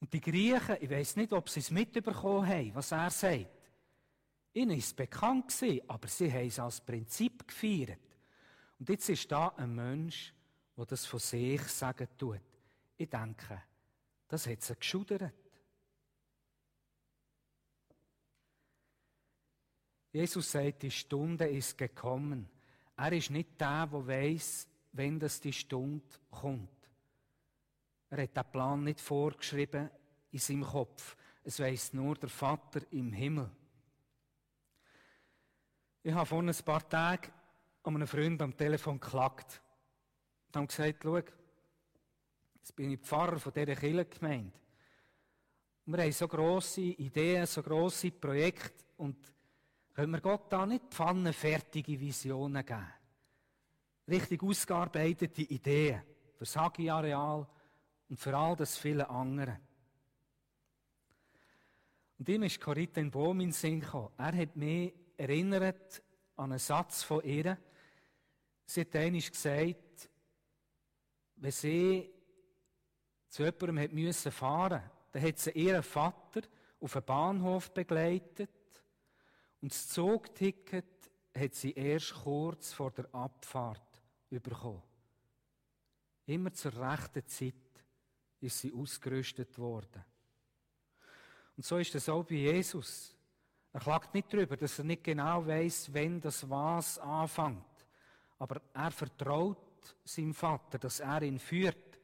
Und 0.00 0.12
die 0.12 0.20
Griechen, 0.20 0.76
ich 0.80 0.90
weiß 0.90 1.16
nicht, 1.16 1.32
ob 1.32 1.48
sie 1.48 1.60
es 1.60 1.70
mitbekommen 1.70 2.46
haben, 2.46 2.74
was 2.74 2.92
er 2.92 3.10
sagt. 3.10 3.46
Ihnen 4.54 4.78
ist 4.78 4.86
es 4.86 4.94
bekannt 4.94 5.48
gewesen, 5.48 5.88
aber 5.88 6.08
sie 6.08 6.30
haben 6.30 6.46
es 6.46 6.58
als 6.58 6.80
Prinzip 6.80 7.48
gefeiert. 7.48 7.98
Und 8.78 8.88
jetzt 8.88 9.08
ist 9.08 9.30
da 9.30 9.48
ein 9.48 9.74
Mensch, 9.74 10.34
der 10.76 10.86
das 10.86 11.06
von 11.06 11.20
sich 11.20 11.62
sagen 11.62 12.08
tut. 12.18 12.40
Ich 12.96 13.08
denke, 13.08 13.62
das 14.28 14.46
hat 14.46 14.62
sie 14.62 14.76
geschudert. 14.76 15.32
Jesus 20.12 20.52
sagt, 20.52 20.82
die 20.82 20.90
Stunde 20.90 21.48
ist 21.48 21.78
gekommen. 21.78 22.48
Er 22.96 23.12
ist 23.12 23.30
nicht 23.30 23.58
der, 23.58 23.86
der 23.86 24.06
weiß, 24.06 24.68
wenn 24.92 25.18
das 25.18 25.40
die 25.40 25.52
Stunde 25.52 26.04
kommt. 26.30 26.68
Er 28.10 28.22
hat 28.22 28.36
den 28.36 28.50
Plan 28.52 28.84
nicht 28.84 29.00
vorgeschrieben 29.00 29.90
in 30.30 30.38
seinem 30.38 30.64
Kopf. 30.64 31.16
Es 31.42 31.58
weiß 31.58 31.94
nur 31.94 32.14
der 32.16 32.28
Vater 32.28 32.82
im 32.90 33.10
Himmel. 33.12 33.50
Ich 36.04 36.12
habe 36.12 36.26
vor 36.26 36.42
ein 36.42 36.52
paar 36.64 36.88
Tagen 36.88 37.30
an 37.84 37.94
einem 37.94 38.08
Freund 38.08 38.42
am 38.42 38.56
Telefon 38.56 38.98
geklagt. 38.98 39.62
Und 40.48 40.56
habe 40.56 40.66
gesagt, 40.66 40.98
schau, 41.02 41.16
jetzt 42.56 42.74
bin 42.74 42.90
ich 42.90 43.00
Pfarrer 43.00 43.38
von 43.38 43.52
dieser 43.52 43.76
Kirchengemeinde. 43.76 44.52
Wir 45.86 46.02
haben 46.02 46.12
so 46.12 46.26
grosse 46.26 46.80
Ideen, 46.80 47.46
so 47.46 47.62
grosse 47.62 48.10
Projekte 48.10 48.84
und 48.96 49.16
können 49.94 50.12
wir 50.12 50.20
Gott 50.20 50.52
da 50.52 50.66
nicht 50.66 50.86
pfannenfertige 50.90 51.98
Visionen 52.00 52.64
geben? 52.64 52.92
Richtig 54.08 54.42
ausgearbeitete 54.42 55.42
Ideen 55.42 56.02
für 56.34 56.44
das 56.44 56.56
Hagi-Areal 56.56 57.46
und 58.08 58.16
für 58.16 58.36
all 58.36 58.56
das 58.56 58.76
viele 58.76 59.08
andere. 59.08 59.60
Und 62.18 62.28
ihm 62.28 62.42
ist 62.42 62.60
Corita 62.60 63.00
in 63.00 63.10
Bohm 63.10 63.40
in 63.40 63.48
den 63.48 63.52
Sinn 63.52 63.80
gekommen. 63.80 64.10
Er 64.16 64.36
hat 64.36 64.56
mich 64.56 64.94
erinnert 65.16 66.02
an 66.36 66.52
einen 66.52 66.58
Satz 66.58 67.02
von 67.02 67.22
ihr. 67.24 67.58
Sie 68.64 68.80
hat 68.80 68.96
einmal 68.96 69.20
gesagt, 69.20 70.10
wenn 71.36 71.50
sie 71.50 72.10
zu 73.28 73.44
jemandem 73.44 74.12
fahren 74.12 74.82
dann 75.12 75.22
hat 75.22 75.38
sie 75.38 75.50
ihren 75.50 75.82
Vater 75.82 76.40
auf 76.80 76.92
den 76.92 77.04
Bahnhof 77.04 77.72
begleitet 77.72 78.50
und 79.60 79.70
das 79.70 79.88
Zugticket 79.88 81.10
hat 81.34 81.54
sie 81.54 81.72
erst 81.72 82.14
kurz 82.14 82.72
vor 82.72 82.90
der 82.90 83.14
Abfahrt 83.14 84.02
bekommen. 84.30 84.82
Immer 86.26 86.52
zur 86.52 86.72
rechten 86.76 87.26
Zeit 87.26 87.54
ist 88.40 88.58
sie 88.58 88.72
ausgerüstet 88.72 89.58
worden. 89.58 90.04
Und 91.56 91.64
so 91.64 91.78
ist 91.78 91.94
es 91.94 92.08
auch 92.08 92.24
bei 92.24 92.36
Jesus. 92.36 93.14
Er 93.72 93.80
klagt 93.80 94.12
nicht 94.14 94.32
darüber, 94.32 94.56
dass 94.56 94.78
er 94.78 94.84
nicht 94.84 95.04
genau 95.04 95.46
weiß, 95.46 95.92
wenn 95.92 96.20
das 96.20 96.48
was 96.48 96.98
anfängt. 96.98 97.64
Aber 98.38 98.60
er 98.74 98.90
vertraut 98.90 99.96
seinem 100.04 100.34
Vater, 100.34 100.78
dass 100.78 101.00
er 101.00 101.22
ihn 101.22 101.38
führt, 101.38 102.00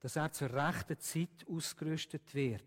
dass 0.00 0.16
er 0.16 0.32
zur 0.32 0.52
rechten 0.52 0.98
Zeit 0.98 1.46
ausgerüstet 1.48 2.34
wird. 2.34 2.64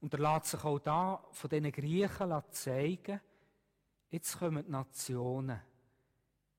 Und 0.00 0.14
er 0.14 0.20
lässt 0.20 0.46
sich 0.46 0.64
auch 0.64 0.78
da 0.78 1.22
von 1.30 1.50
diesen 1.50 1.70
Griechen 1.70 2.42
zeigen, 2.50 3.20
Jetzt 4.12 4.38
kommen 4.38 4.62
die 4.62 4.70
Nationen. 4.70 5.58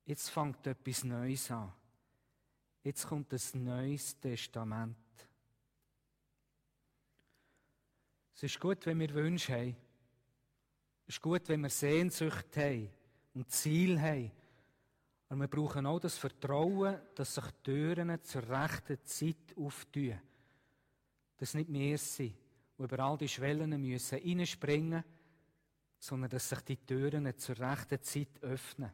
Jetzt 0.06 0.30
fängt 0.32 0.66
etwas 0.66 1.04
Neues 1.04 1.52
an. 1.52 1.72
Jetzt 2.82 3.08
kommt 3.08 3.32
ein 3.32 3.64
neues 3.64 4.20
Testament. 4.20 4.98
Es 8.34 8.42
ist 8.42 8.60
gut, 8.60 8.84
wenn 8.88 9.00
wir 9.00 9.14
Wünsche 9.14 9.54
haben. 9.54 9.76
Es 11.06 11.16
ist 11.16 11.22
gut, 11.22 11.48
wenn 11.50 11.62
wir 11.62 11.70
Sehnsucht 11.70 12.56
haben 12.58 12.90
und 13.34 13.50
Ziel 13.52 14.00
haben. 14.00 14.32
Aber 15.30 15.42
wir 15.42 15.48
brauchen 15.48 15.86
auch 15.86 16.00
das 16.00 16.18
Vertrauen, 16.18 17.00
dass 17.16 17.36
sich 17.36 17.46
Türen 17.64 18.24
zur 18.24 18.48
rechten 18.48 19.04
Zeit 19.04 19.58
auftun. 19.58 20.20
Dass 21.38 21.54
nicht 21.54 22.00
sind, 22.00 22.36
die 22.78 22.84
über 22.84 23.00
all 23.00 23.18
die 23.18 23.28
Schwellen 23.28 23.82
müssen 23.82 24.20
reinspringen 24.20 24.90
müssen 24.90 25.24
sondern 26.04 26.30
dass 26.32 26.50
sich 26.50 26.60
die 26.60 26.76
Türen 26.76 27.38
zur 27.38 27.58
rechten 27.58 28.04
Zeit 28.04 28.42
öffnen. 28.42 28.92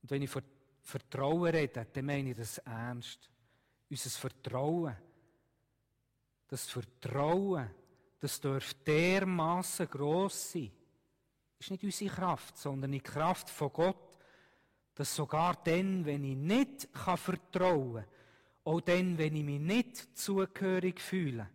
Und 0.00 0.10
wenn 0.10 0.22
ich 0.22 0.30
von 0.30 0.42
Vertrauen 0.80 1.54
rede, 1.54 1.86
dann 1.92 2.06
meine 2.06 2.30
ich 2.30 2.36
das 2.36 2.56
ernst. 2.58 3.28
Unser 3.90 4.08
Vertrauen, 4.08 4.96
das 6.48 6.66
Vertrauen, 6.70 7.68
das 8.26 8.40
darf 8.40 8.74
dermaßen 8.74 9.88
gross 9.88 10.50
sein. 10.50 10.72
Das 11.56 11.66
ist 11.66 11.70
nicht 11.70 11.84
unsere 11.84 12.12
Kraft, 12.12 12.58
sondern 12.58 12.90
die 12.90 13.00
Kraft 13.00 13.48
von 13.48 13.72
Gott, 13.72 14.18
dass 14.96 15.14
sogar 15.14 15.54
dann, 15.62 16.04
wenn 16.04 16.24
ich 16.24 16.36
nicht 16.36 16.88
vertrauen 16.92 18.02
kann, 18.02 18.04
auch 18.64 18.80
dann, 18.80 19.16
wenn 19.16 19.36
ich 19.36 19.44
mich 19.44 19.60
nicht 19.60 20.18
zugehörig 20.18 21.00
fühle, 21.00 21.48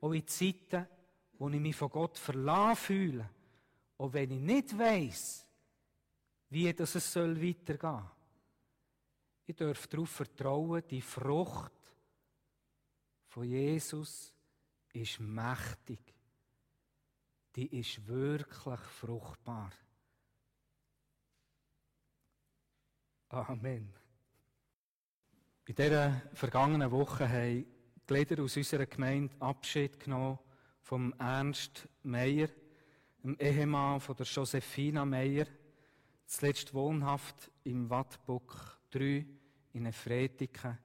auch 0.00 0.12
in 0.12 0.26
Zeiten, 0.26 0.88
wo 1.38 1.50
ich 1.50 1.60
mich 1.60 1.76
von 1.76 1.90
Gott 1.90 2.16
verlassen 2.16 2.76
fühle, 2.76 3.28
auch 3.98 4.14
wenn 4.14 4.30
ich 4.30 4.40
nicht 4.40 4.78
weiß, 4.78 5.46
wie 6.48 6.72
das 6.72 6.94
es 6.94 7.12
soll 7.12 7.36
weitergehen. 7.36 8.08
Ich 9.46 9.56
darf 9.56 9.86
darauf 9.88 10.08
vertrauen, 10.08 10.82
die 10.88 11.02
Frucht 11.02 11.72
von 13.26 13.44
Jesus 13.44 14.32
ist 14.92 15.20
mächtig. 15.20 16.00
Die 17.54 17.78
ist 17.78 18.06
wirklich 18.06 18.80
fruchtbar. 18.80 19.70
Amen. 23.28 23.92
In 25.64 25.74
dieser 25.74 26.20
vergangenen 26.34 26.90
Woche 26.90 27.28
haben 27.28 27.64
die 27.64 28.06
Glieder 28.06 28.42
aus 28.42 28.56
unserer 28.56 28.86
Gemeinde 28.86 29.34
Abschied 29.40 29.98
genommen 30.00 30.38
vom 30.82 31.14
Ernst 31.18 31.88
Meyer, 32.02 32.48
dem 33.22 33.38
Ehemann 33.38 34.00
von 34.00 34.16
der 34.16 34.26
Josephina 34.26 35.04
Meyer, 35.04 35.46
zuletzt 36.26 36.74
wohnhaft 36.74 37.50
im 37.64 37.88
Wattbuck 37.88 38.80
3 38.90 39.24
in 39.72 39.86
Efretiken. 39.86 40.78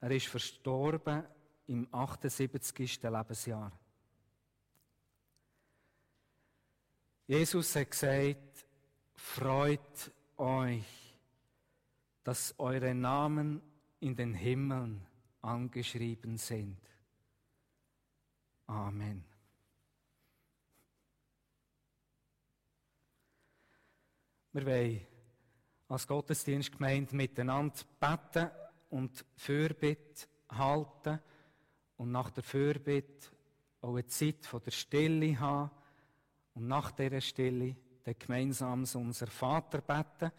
Er 0.00 0.10
ist 0.10 0.26
verstorben 0.26 1.24
im 1.66 1.88
78. 1.92 3.02
Lebensjahr. 3.02 3.72
Jesus 7.26 7.74
hat 7.74 7.90
gesagt, 7.90 8.66
freut 9.14 10.12
euch, 10.36 10.84
dass 12.22 12.54
eure 12.58 12.94
Namen 12.94 13.60
in 14.00 14.14
den 14.14 14.34
Himmeln 14.34 15.04
angeschrieben 15.42 16.38
sind. 16.38 16.78
Amen. 18.66 19.24
Wir 24.52 24.66
wollen 24.66 25.06
als 25.88 26.06
Gottesdienstgemeinde 26.06 27.14
miteinander 27.14 27.76
beten 28.00 28.50
und 28.90 29.24
Fürbitte 29.36 30.26
halten 30.48 31.20
und 31.96 32.12
nach 32.12 32.30
der 32.30 32.42
Fürbitte 32.42 33.28
auch 33.80 33.92
eine 33.94 34.06
Zeit 34.06 34.46
von 34.46 34.62
der 34.62 34.70
Stille 34.70 35.38
haben 35.38 35.70
und 36.54 36.66
nach 36.66 36.92
dieser 36.92 37.20
Stille 37.20 37.76
dann 38.04 38.14
gemeinsam 38.18 38.84
unser 38.94 39.26
Vater 39.26 39.80
beten. 39.80 40.32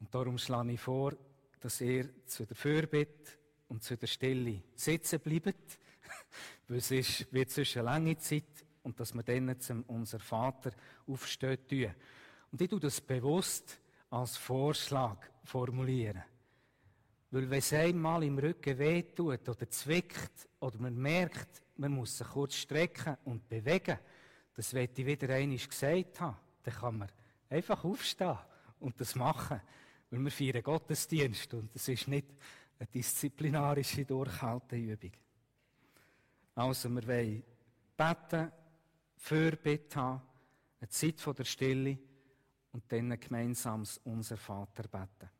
Und 0.00 0.14
darum 0.14 0.38
schlage 0.38 0.72
ich 0.72 0.80
vor, 0.80 1.14
dass 1.60 1.80
ihr 1.80 2.08
zu 2.26 2.44
der 2.44 2.56
Fürbitte 2.56 3.32
und 3.68 3.82
zu 3.82 3.96
der 3.96 4.06
Stille 4.06 4.62
sitzen 4.74 5.20
bleibt 5.20 5.78
weil 6.68 6.78
es 6.78 6.90
ist, 6.90 7.32
wird 7.32 7.50
sonst 7.50 7.76
eine 7.76 7.84
lange 7.84 8.18
Zeit 8.18 8.64
und 8.82 8.98
dass 9.00 9.14
wir 9.14 9.22
dann 9.22 9.58
zum 9.60 9.82
unser 9.84 10.18
Vater 10.18 10.70
aufstehen 11.06 11.58
tun. 11.68 11.94
Und 12.52 12.60
ich 12.60 12.68
tue 12.68 12.80
das 12.80 13.00
bewusst 13.00 13.78
als 14.10 14.36
Vorschlag 14.36 15.18
formulieren. 15.44 16.22
Weil 17.36 17.50
wenn 17.50 17.58
es 17.58 17.70
einmal 17.74 18.22
im 18.24 18.38
Rücken 18.38 18.78
wehtut 18.78 19.46
oder 19.46 19.68
zwickt 19.68 20.48
oder 20.58 20.78
man 20.78 20.96
merkt, 20.96 21.62
man 21.76 21.92
muss 21.92 22.16
sich 22.16 22.26
kurz 22.26 22.54
strecken 22.54 23.18
und 23.26 23.46
bewegen, 23.46 23.98
das 24.54 24.72
wird 24.72 24.98
ich 24.98 25.04
wieder 25.04 25.34
einmal 25.34 25.58
gesagt 25.58 26.18
haben, 26.18 26.38
dann 26.62 26.74
kann 26.74 26.96
man 26.96 27.12
einfach 27.50 27.84
aufstehen 27.84 28.38
und 28.80 28.98
das 28.98 29.14
machen. 29.16 29.60
Weil 30.08 30.20
wir 30.20 30.30
feiern 30.30 30.62
Gottesdienst 30.62 31.52
und 31.52 31.76
es 31.76 31.86
ist 31.88 32.08
nicht 32.08 32.28
eine 32.78 32.86
disziplinarische 32.86 34.06
Durchhalteübung. 34.06 35.12
Also, 36.54 36.88
wir 36.88 37.06
wollen 37.06 37.42
beten, 37.98 38.50
Fürbitte 39.18 40.00
haben, 40.00 40.22
eine 40.80 40.88
Zeit 40.88 41.38
der 41.38 41.44
Stille 41.44 41.98
und 42.72 42.90
dann 42.90 43.12
ein 43.12 43.20
gemeinsames 43.20 44.00
Unser 44.04 44.38
Vater 44.38 44.84
beten. 44.88 45.35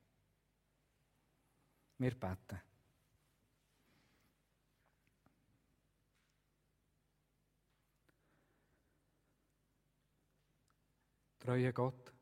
Wir 1.98 2.14
beten. 2.14 2.61
Treuer 11.38 11.72
Gott, 11.72 12.12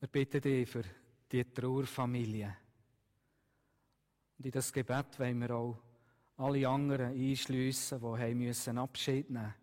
wir 0.00 0.08
bitten 0.08 0.40
dich 0.40 0.68
für 0.68 0.84
die 1.30 1.44
Trauerfamilie. 1.44 2.56
Und 4.38 4.46
in 4.46 4.50
das 4.50 4.72
Gebet 4.72 5.18
wollen 5.18 5.40
wir 5.40 5.50
auch 5.54 5.78
alle 6.38 6.68
anderen 6.68 7.12
einschliessen, 7.12 8.00
die 8.00 8.06
haben 8.06 8.38
müssen 8.38 8.78
Abschied 8.78 9.30
nehmen 9.30 9.54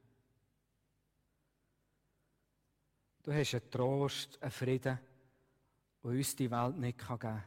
Du 3.23 3.31
hast 3.31 3.53
einen 3.53 3.69
Trost, 3.69 4.41
einen 4.41 4.51
Frieden, 4.51 4.99
den 6.04 6.12
uns 6.12 6.36
die 6.36 6.50
Welt 6.50 6.78
nicht 6.78 6.98
geben 6.98 7.20
kann. 7.20 7.44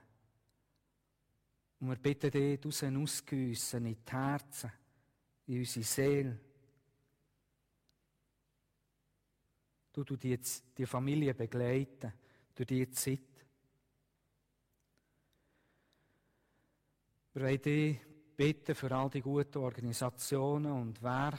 Und 1.81 1.88
wir 1.88 1.97
bitten 1.97 2.31
dich, 2.31 2.61
du 2.61 2.71
sie 2.71 2.87
ausgüssen 2.87 3.87
in 3.87 3.95
die 3.95 4.11
Herzen, 4.11 4.73
in 5.47 5.59
unsere 5.59 5.85
Seele. 5.85 6.40
Du, 9.93 10.03
du 10.03 10.17
die, 10.17 10.38
die 10.77 10.87
Familie 10.87 11.35
begleiten 11.35 12.12
durch 12.55 12.67
diese 12.67 12.90
Zeit. 12.90 13.21
Wir 17.35 17.43
wollen 17.43 17.62
dich 17.62 18.01
bitten 18.37 18.75
für 18.75 18.90
all 18.93 19.11
die 19.11 19.21
guten 19.21 19.59
Organisationen 19.59 20.73
und 20.73 21.03
Werke, 21.03 21.38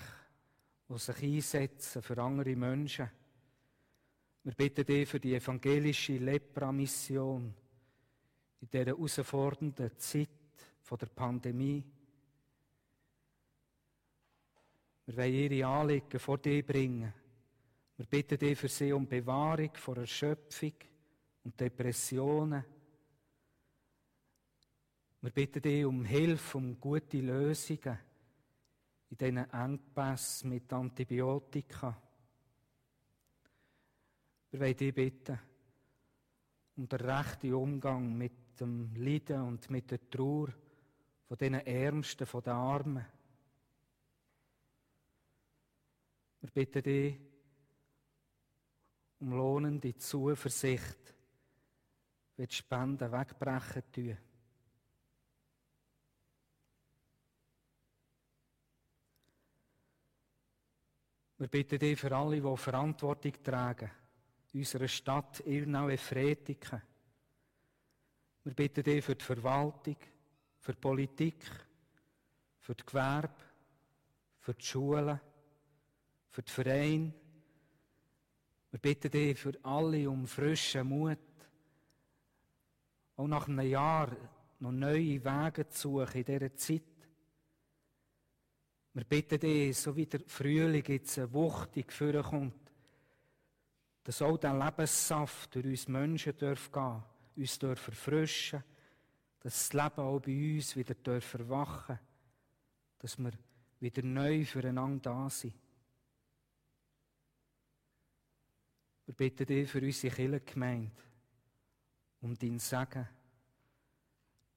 die 0.90 0.98
sich 0.98 1.24
einsetzen 1.24 2.02
für 2.02 2.22
andere 2.22 2.56
Menschen. 2.56 3.10
Wir 4.46 4.54
bitten 4.54 4.86
dich 4.86 5.10
für 5.10 5.20
die 5.20 5.36
evangelische 5.36 6.18
Lepra-Mission 6.18 7.54
in 8.62 8.70
dieser 8.70 8.86
herausfordernden 8.86 9.92
Zeit 9.98 10.30
der 10.90 11.08
Pandemie. 11.08 11.84
Wir 15.08 15.18
wollen 15.18 15.34
ihre 15.34 15.68
Anliegen 15.68 16.20
vor 16.20 16.38
dir 16.38 16.64
bringen. 16.66 17.14
Wir 17.98 18.06
bitten 18.06 18.38
dich 18.38 18.58
für 18.58 18.70
sie 18.70 18.94
um 18.94 19.08
Bewahrung 19.08 19.72
vor 19.74 19.98
Erschöpfung 19.98 20.74
und 21.44 21.60
Depressionen 21.60 22.64
wir 25.26 25.32
bitten 25.32 25.60
dich 25.60 25.84
um 25.84 26.06
Hilfe, 26.06 26.60
um 26.60 26.80
gute 26.80 27.18
Lösungen 27.20 27.98
in 29.10 29.18
diesen 29.18 29.38
Engpässen 29.52 30.52
mit 30.52 30.72
Antibiotika. 30.72 32.00
Wir 34.56 34.62
wollen 34.62 34.78
dich 34.78 34.96
bitten 34.96 35.38
um 36.78 36.88
den 36.88 37.02
rechten 37.02 37.54
Umgang 37.54 38.18
mit 38.18 38.58
dem 38.58 38.96
Leiden 38.96 39.42
und 39.42 39.70
mit 39.70 39.92
der 39.92 40.10
Trauer 40.10 40.48
von 41.28 41.38
diesen 41.38 41.56
Ärmsten, 41.56 42.26
von 42.26 42.42
den 42.42 42.54
Armen. 42.54 43.06
Wir 46.40 46.52
bitten 46.52 46.84
dich 46.84 47.18
um 49.20 49.34
lohnende 49.34 49.94
Zuversicht, 49.98 51.14
wie 52.38 52.48
die 52.48 52.56
Spenden 52.56 53.12
wegbrechen 53.12 53.84
tun. 53.92 54.18
Wir 61.40 61.48
bitten 61.50 61.78
dich 61.78 62.00
für 62.00 62.16
alle, 62.16 62.40
die 62.40 62.58
Verantwortung 62.58 63.34
tragen, 63.44 63.92
unserer 64.56 64.88
Stadt 64.88 65.42
Ilnau-Efretiken. 65.46 66.82
Wir 68.46 68.54
bitten 68.54 68.84
dich 68.84 69.04
für 69.04 69.16
die 69.16 69.26
Verwaltung, 69.26 69.98
für 70.60 70.72
die 70.72 70.80
Politik, 70.80 71.44
für 72.60 72.74
die 72.74 72.86
Gewerbe, 72.86 73.44
für 74.40 74.54
die 74.54 74.64
Schulen, 74.64 75.20
für 76.30 76.42
die 76.42 76.52
Vereine. 76.52 77.14
Wir 78.72 78.80
bitten 78.80 79.12
dich 79.12 79.38
für 79.38 79.54
alle 79.64 80.10
um 80.10 80.26
frischen 80.26 80.88
Mut, 80.88 81.20
auch 83.18 83.28
nach 83.28 83.48
einem 83.48 83.68
Jahr 83.68 84.16
noch 84.60 84.72
neue 84.72 85.24
Wege 85.24 85.68
zu 85.68 86.00
suchen 86.00 86.20
in 86.22 86.26
dieser 86.26 86.56
Zeit. 86.56 86.84
Wir 88.94 89.04
bitten 89.04 89.40
dich, 89.40 89.78
so 89.78 89.94
wie 89.96 90.06
der 90.06 90.22
Frühling 90.22 90.86
jetzt 90.88 91.34
wuchtig 91.34 91.92
vorkommt, 91.92 92.65
dass 94.06 94.22
auch 94.22 94.38
der 94.38 94.54
Lebenssaft 94.54 95.56
durch 95.56 95.66
uns 95.66 95.88
Menschen 95.88 96.38
darf 96.38 96.72
gehen, 96.72 97.04
uns 97.36 97.58
darf 97.58 97.88
erfrischen, 97.88 98.64
dass 99.40 99.68
das 99.70 99.74
Leben 99.74 100.00
auch 100.00 100.20
bei 100.20 100.56
uns 100.56 100.76
wieder 100.76 100.94
darf 100.94 101.34
erwachen, 101.34 102.00
dass 103.00 103.18
wir 103.18 103.32
wieder 103.80 104.04
neu 104.04 104.46
füreinander 104.46 105.12
da 105.12 105.30
sind. 105.30 105.56
Wir 109.08 109.16
bitten 109.16 109.48
dich 109.48 109.70
für 109.70 109.82
unsere 109.82 110.16
Kirchengemeinde, 110.16 110.92
um 112.22 112.38
dein 112.38 112.60
Segen. 112.60 113.08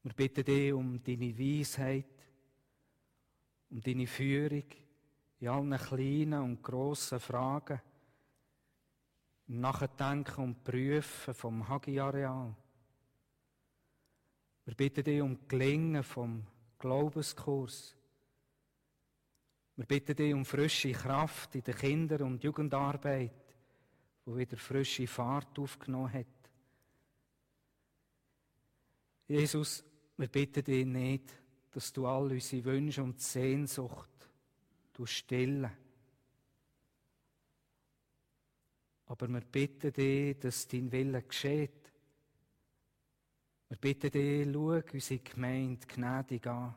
Wir 0.03 0.13
bitten 0.13 0.43
dich 0.43 0.73
um 0.73 1.01
deine 1.01 1.37
Weisheit, 1.37 2.05
um 3.71 3.81
deine 3.81 4.05
Führung 4.05 4.63
in 5.39 5.47
allen 5.47 5.77
kleinen 5.77 6.41
und 6.43 6.61
grossen 6.61 7.19
Fragen, 7.19 7.81
Nachdenken 9.49 10.43
und 10.43 10.63
Prüfen 10.63 11.33
vom 11.33 11.67
Hagi-Areal. 11.67 12.55
Wir 14.65 14.75
bitten 14.75 15.03
dich 15.03 15.21
um 15.21 15.47
Gelingen 15.47 16.03
vom 16.03 16.45
Glaubenskurs. 16.77 17.95
Wir 19.75 19.85
bitten 19.85 20.15
dich 20.15 20.33
um 20.35 20.45
frische 20.45 20.91
Kraft 20.91 21.55
in 21.55 21.63
der 21.63 21.73
Kinder- 21.73 22.23
und 22.23 22.43
Jugendarbeit, 22.43 23.55
wo 24.25 24.37
wieder 24.37 24.57
frische 24.57 25.07
Fahrt 25.07 25.57
aufgenommen 25.57 26.13
hat. 26.13 26.27
Jesus, 29.27 29.83
wir 30.17 30.27
bitten 30.27 30.63
dich 30.63 30.85
nicht, 30.85 31.33
dass 31.71 31.91
du 31.91 32.05
all 32.05 32.31
unsere 32.31 32.65
Wünsche 32.65 33.01
und 33.01 33.19
Sehnsucht 33.19 34.09
stillen. 35.05 35.71
Aber 39.09 39.27
wir 39.27 39.41
bitten 39.41 39.91
dich, 39.91 40.39
dass 40.39 40.67
dein 40.67 40.91
Wille 40.91 41.21
geschieht. 41.23 41.91
Wir 43.67 43.77
bitten 43.77 44.11
dich, 44.11 44.47
schau 44.53 44.81
unsere 44.93 45.19
Gemeinde 45.19 45.85
gnädig 45.87 46.47
an. 46.47 46.75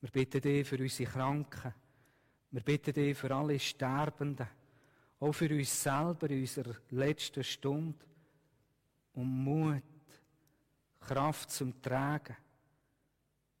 Wir 0.00 0.10
bitten 0.10 0.40
dich 0.40 0.66
für 0.66 0.78
unsere 0.78 1.10
Kranken. 1.10 1.74
Wir 2.52 2.62
bitten 2.62 2.94
dich 2.94 3.18
für 3.18 3.34
alle 3.34 3.58
Sterbenden. 3.58 4.48
Auch 5.18 5.32
für 5.32 5.50
uns 5.50 5.82
selber 5.82 6.30
in 6.30 6.40
unserer 6.40 6.76
letzten 6.90 7.42
Stunde. 7.42 8.06
Um 9.14 9.44
Mut 9.44 9.82
Kraft 11.00 11.50
zum 11.50 11.82
Tragen, 11.82 12.36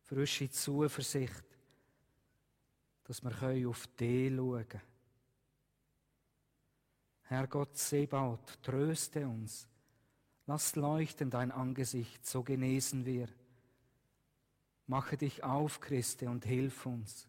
frische 0.02 0.48
Zuversicht, 0.48 1.44
dass 3.04 3.22
wir 3.22 3.68
auf 3.68 3.86
dich 3.96 4.34
schauen 4.34 4.68
können. 4.68 4.82
Herr 7.26 7.46
Gott 7.46 7.76
Sebaut, 7.76 8.62
tröste 8.62 9.26
uns. 9.26 9.66
Lass 10.46 10.76
leuchten 10.76 11.30
dein 11.30 11.50
Angesicht, 11.50 12.26
so 12.26 12.42
genesen 12.42 13.06
wir. 13.06 13.28
Mache 14.86 15.16
dich 15.16 15.42
auf, 15.42 15.80
Christe, 15.80 16.28
und 16.28 16.44
hilf 16.44 16.84
uns 16.84 17.26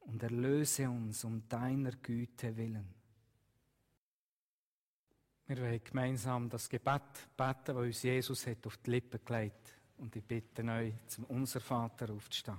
und 0.00 0.22
erlöse 0.22 0.88
uns 0.88 1.24
um 1.24 1.48
deiner 1.48 1.92
Güte 1.92 2.56
willen. 2.56 2.94
Wir 5.46 5.58
wollen 5.58 5.82
gemeinsam 5.82 6.48
das 6.50 6.68
Gebet 6.68 7.02
beten, 7.36 7.64
das 7.66 7.76
uns 7.76 8.02
Jesus 8.02 8.46
hat 8.46 8.66
auf 8.66 8.76
die 8.78 8.90
Lippen 8.90 9.24
gelegt. 9.24 9.74
Und 9.98 10.14
ich 10.16 10.24
bitte 10.24 10.62
euch, 10.64 10.92
zum 11.06 11.24
Unser 11.24 11.60
Vater 11.60 12.12
aufzustehen. 12.12 12.58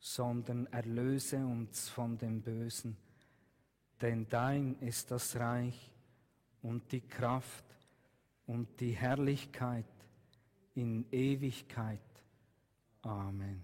sondern 0.00 0.66
erlöse 0.66 1.36
uns 1.36 1.88
von 1.90 2.16
dem 2.16 2.40
Bösen. 2.40 2.96
Denn 4.00 4.26
dein 4.28 4.76
ist 4.80 5.10
das 5.10 5.36
Reich 5.36 5.92
und 6.62 6.90
die 6.90 7.02
Kraft 7.02 7.64
und 8.46 8.80
die 8.80 8.92
Herrlichkeit 8.92 9.84
in 10.74 11.04
Ewigkeit. 11.12 12.00
Amen. 13.02 13.62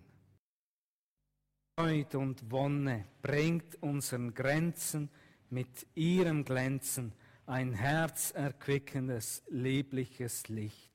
Freude 1.74 2.18
und 2.18 2.50
Wonne 2.50 3.06
bringt 3.22 3.82
unseren 3.82 4.34
Grenzen 4.34 5.10
mit 5.50 5.86
ihrem 5.94 6.44
Glänzen 6.44 7.12
ein 7.46 7.72
herzerquickendes, 7.72 9.42
liebliches 9.48 10.48
Licht. 10.48 10.92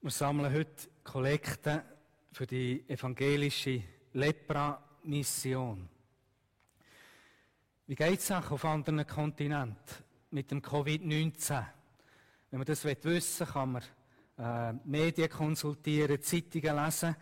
Wir 0.00 0.10
sammeln 0.10 0.52
heute 0.52 0.88
Kollekten 1.04 1.82
für 2.32 2.46
die 2.46 2.82
evangelische 2.88 3.82
Lepra-Mission. 4.14 5.88
Wie 7.86 7.94
geht 7.94 8.20
es 8.20 8.30
auf 8.30 8.64
anderen 8.64 9.06
Kontinenten 9.06 10.04
mit 10.30 10.50
dem 10.50 10.62
Covid-19? 10.62 11.64
Wenn 12.50 12.58
man 12.58 12.66
das 12.66 12.84
wissen 12.84 13.04
will, 13.04 13.46
kann 13.46 13.72
man 13.72 13.82
äh, 14.38 14.78
Medien 14.84 15.28
konsultieren, 15.28 16.22
Zeitungen 16.22 16.84
lesen. 16.84 17.16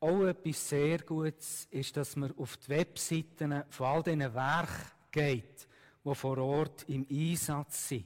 Auch 0.00 0.24
etwas 0.24 0.68
sehr 0.68 0.98
Gutes 0.98 1.66
ist, 1.70 1.96
dass 1.96 2.14
man 2.16 2.36
auf 2.36 2.58
die 2.58 2.68
Webseiten 2.68 3.62
von 3.70 3.86
all 3.86 4.02
diesen 4.02 4.34
Werken 4.34 4.90
geht, 5.10 5.66
die 6.04 6.14
vor 6.14 6.36
Ort 6.36 6.84
im 6.88 7.06
Einsatz 7.10 7.88
sind. 7.88 8.04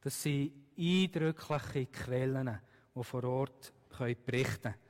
Das 0.00 0.22
sind 0.22 0.52
eindrückliche 0.78 1.86
Quellen, 1.86 2.60
die 2.94 3.04
vor 3.04 3.24
Ort 3.24 3.72
berichten 3.98 4.62
können. 4.62 4.89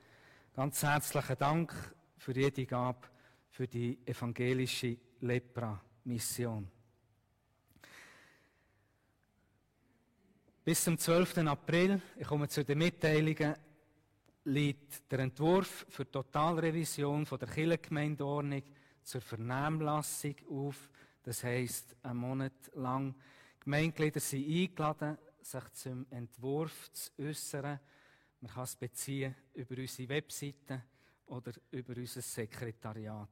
Ganz 0.61 0.83
herzlichen 0.83 1.37
Dank 1.39 1.73
für 2.19 2.33
jede 2.33 2.67
Gabe 2.67 3.07
für 3.49 3.67
die 3.67 3.97
evangelische 4.05 4.95
Lepra-Mission. 5.21 6.69
Bis 10.63 10.83
zum 10.83 10.99
12. 10.99 11.39
April, 11.39 11.99
ich 12.15 12.27
komme 12.27 12.47
zu 12.47 12.63
den 12.63 12.77
Mitteilungen, 12.77 13.55
liegt 14.43 15.11
der 15.11 15.21
Entwurf 15.21 15.87
für 15.89 16.05
die 16.05 16.11
Totalrevision 16.11 17.25
der 17.25 17.47
Kirchengemeindeordnung 17.47 18.61
zur 19.01 19.21
Vernehmlassung 19.21 20.35
auf. 20.47 20.91
Das 21.23 21.43
heisst, 21.43 21.95
einen 22.03 22.19
Monat 22.19 22.69
lang. 22.75 23.15
Gemeindeglieder 23.61 24.19
sind 24.19 24.45
eingeladen, 24.47 25.17
sich 25.41 25.73
zum 25.73 26.05
Entwurf 26.11 26.91
zu 26.93 27.09
äußern. 27.17 27.79
Man 28.41 28.51
kann 28.51 28.63
es 28.63 28.75
beziehen 28.75 29.35
über 29.53 29.77
unsere 29.77 30.09
Webseite 30.09 30.83
oder 31.27 31.53
über 31.71 31.95
unser 31.95 32.21
Sekretariat. 32.21 33.29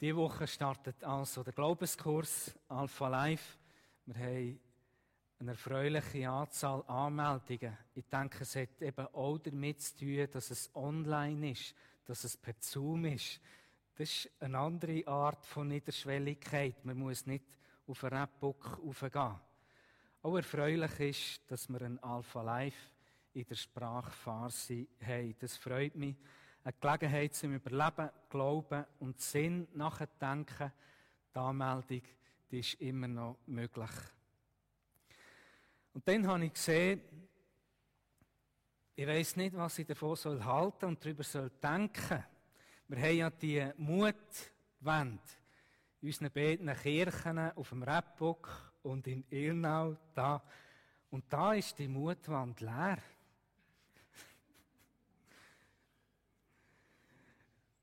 Diese 0.00 0.16
Woche 0.16 0.46
startet 0.46 1.02
also 1.04 1.42
der 1.42 1.52
Glaubenskurs 1.52 2.54
Alpha 2.68 3.08
Life. 3.08 3.56
Wir 4.04 4.16
haben 4.16 4.60
eine 5.38 5.50
erfreuliche 5.52 6.28
Anzahl 6.28 6.82
Anmeldungen. 6.86 7.78
Ich 7.94 8.04
denke, 8.06 8.42
es 8.42 8.56
hat 8.56 8.82
eben 8.82 9.06
auch 9.06 9.38
damit 9.38 9.80
zu 9.80 9.96
tun, 9.96 10.28
dass 10.30 10.50
es 10.50 10.70
online 10.74 11.52
ist, 11.52 11.74
dass 12.04 12.24
es 12.24 12.36
per 12.36 12.54
Zoom 12.58 13.06
ist. 13.06 13.40
Das 13.94 14.10
ist 14.10 14.30
eine 14.42 14.58
andere 14.58 15.06
Art 15.06 15.46
von 15.46 15.68
Niederschwelligkeit. 15.68 16.84
Man 16.84 16.98
muss 16.98 17.24
nicht 17.24 17.46
auf 17.86 18.04
ein 18.04 18.12
Rapbook 18.12 18.80
aufgehen. 18.84 19.40
Auch 20.26 20.38
erfreulich 20.38 20.98
ist, 20.98 21.40
dass 21.48 21.68
wir 21.68 21.82
ein 21.82 22.02
Alpha 22.02 22.42
Live 22.42 22.92
in 23.32 23.44
der 23.44 23.54
Sprache 23.54 24.10
Farsi 24.10 24.88
haben. 25.00 25.36
Das 25.38 25.56
freut 25.56 25.94
mich. 25.94 26.16
Eine 26.64 26.74
Gelegenheit 26.80 27.32
zum 27.32 27.54
Überleben, 27.54 28.10
Glauben 28.28 28.84
und 28.98 29.20
Sinn 29.20 29.68
nachdenken. 29.74 30.72
Die 31.32 31.38
Anmeldung 31.38 32.02
die 32.50 32.58
ist 32.58 32.74
immer 32.80 33.06
noch 33.06 33.38
möglich. 33.46 33.90
Und 35.94 36.08
dann 36.08 36.26
habe 36.26 36.46
ich 36.46 36.54
gesehen, 36.54 37.02
ich 38.96 39.06
weiß 39.06 39.36
nicht, 39.36 39.56
was 39.56 39.78
ich 39.78 39.86
davon 39.86 40.16
soll 40.16 40.44
halten 40.44 40.86
und 40.86 41.04
darüber 41.04 41.22
soll 41.22 41.52
denken. 41.62 42.24
Wir 42.88 42.98
haben 42.98 43.16
ja 43.16 43.30
die 43.30 43.70
Mutwand 43.76 45.22
in 46.00 46.08
unseren 46.08 46.32
beiden 46.32 46.74
Kirchen 46.74 47.38
auf 47.38 47.68
dem 47.68 47.84
Rebbock 47.84 48.72
und 48.86 49.06
in 49.06 49.24
Irnau 49.30 49.96
da. 50.14 50.42
Und 51.10 51.24
da 51.28 51.52
ist 51.54 51.78
die 51.78 51.88
Mutwand 51.88 52.60
leer. 52.60 52.98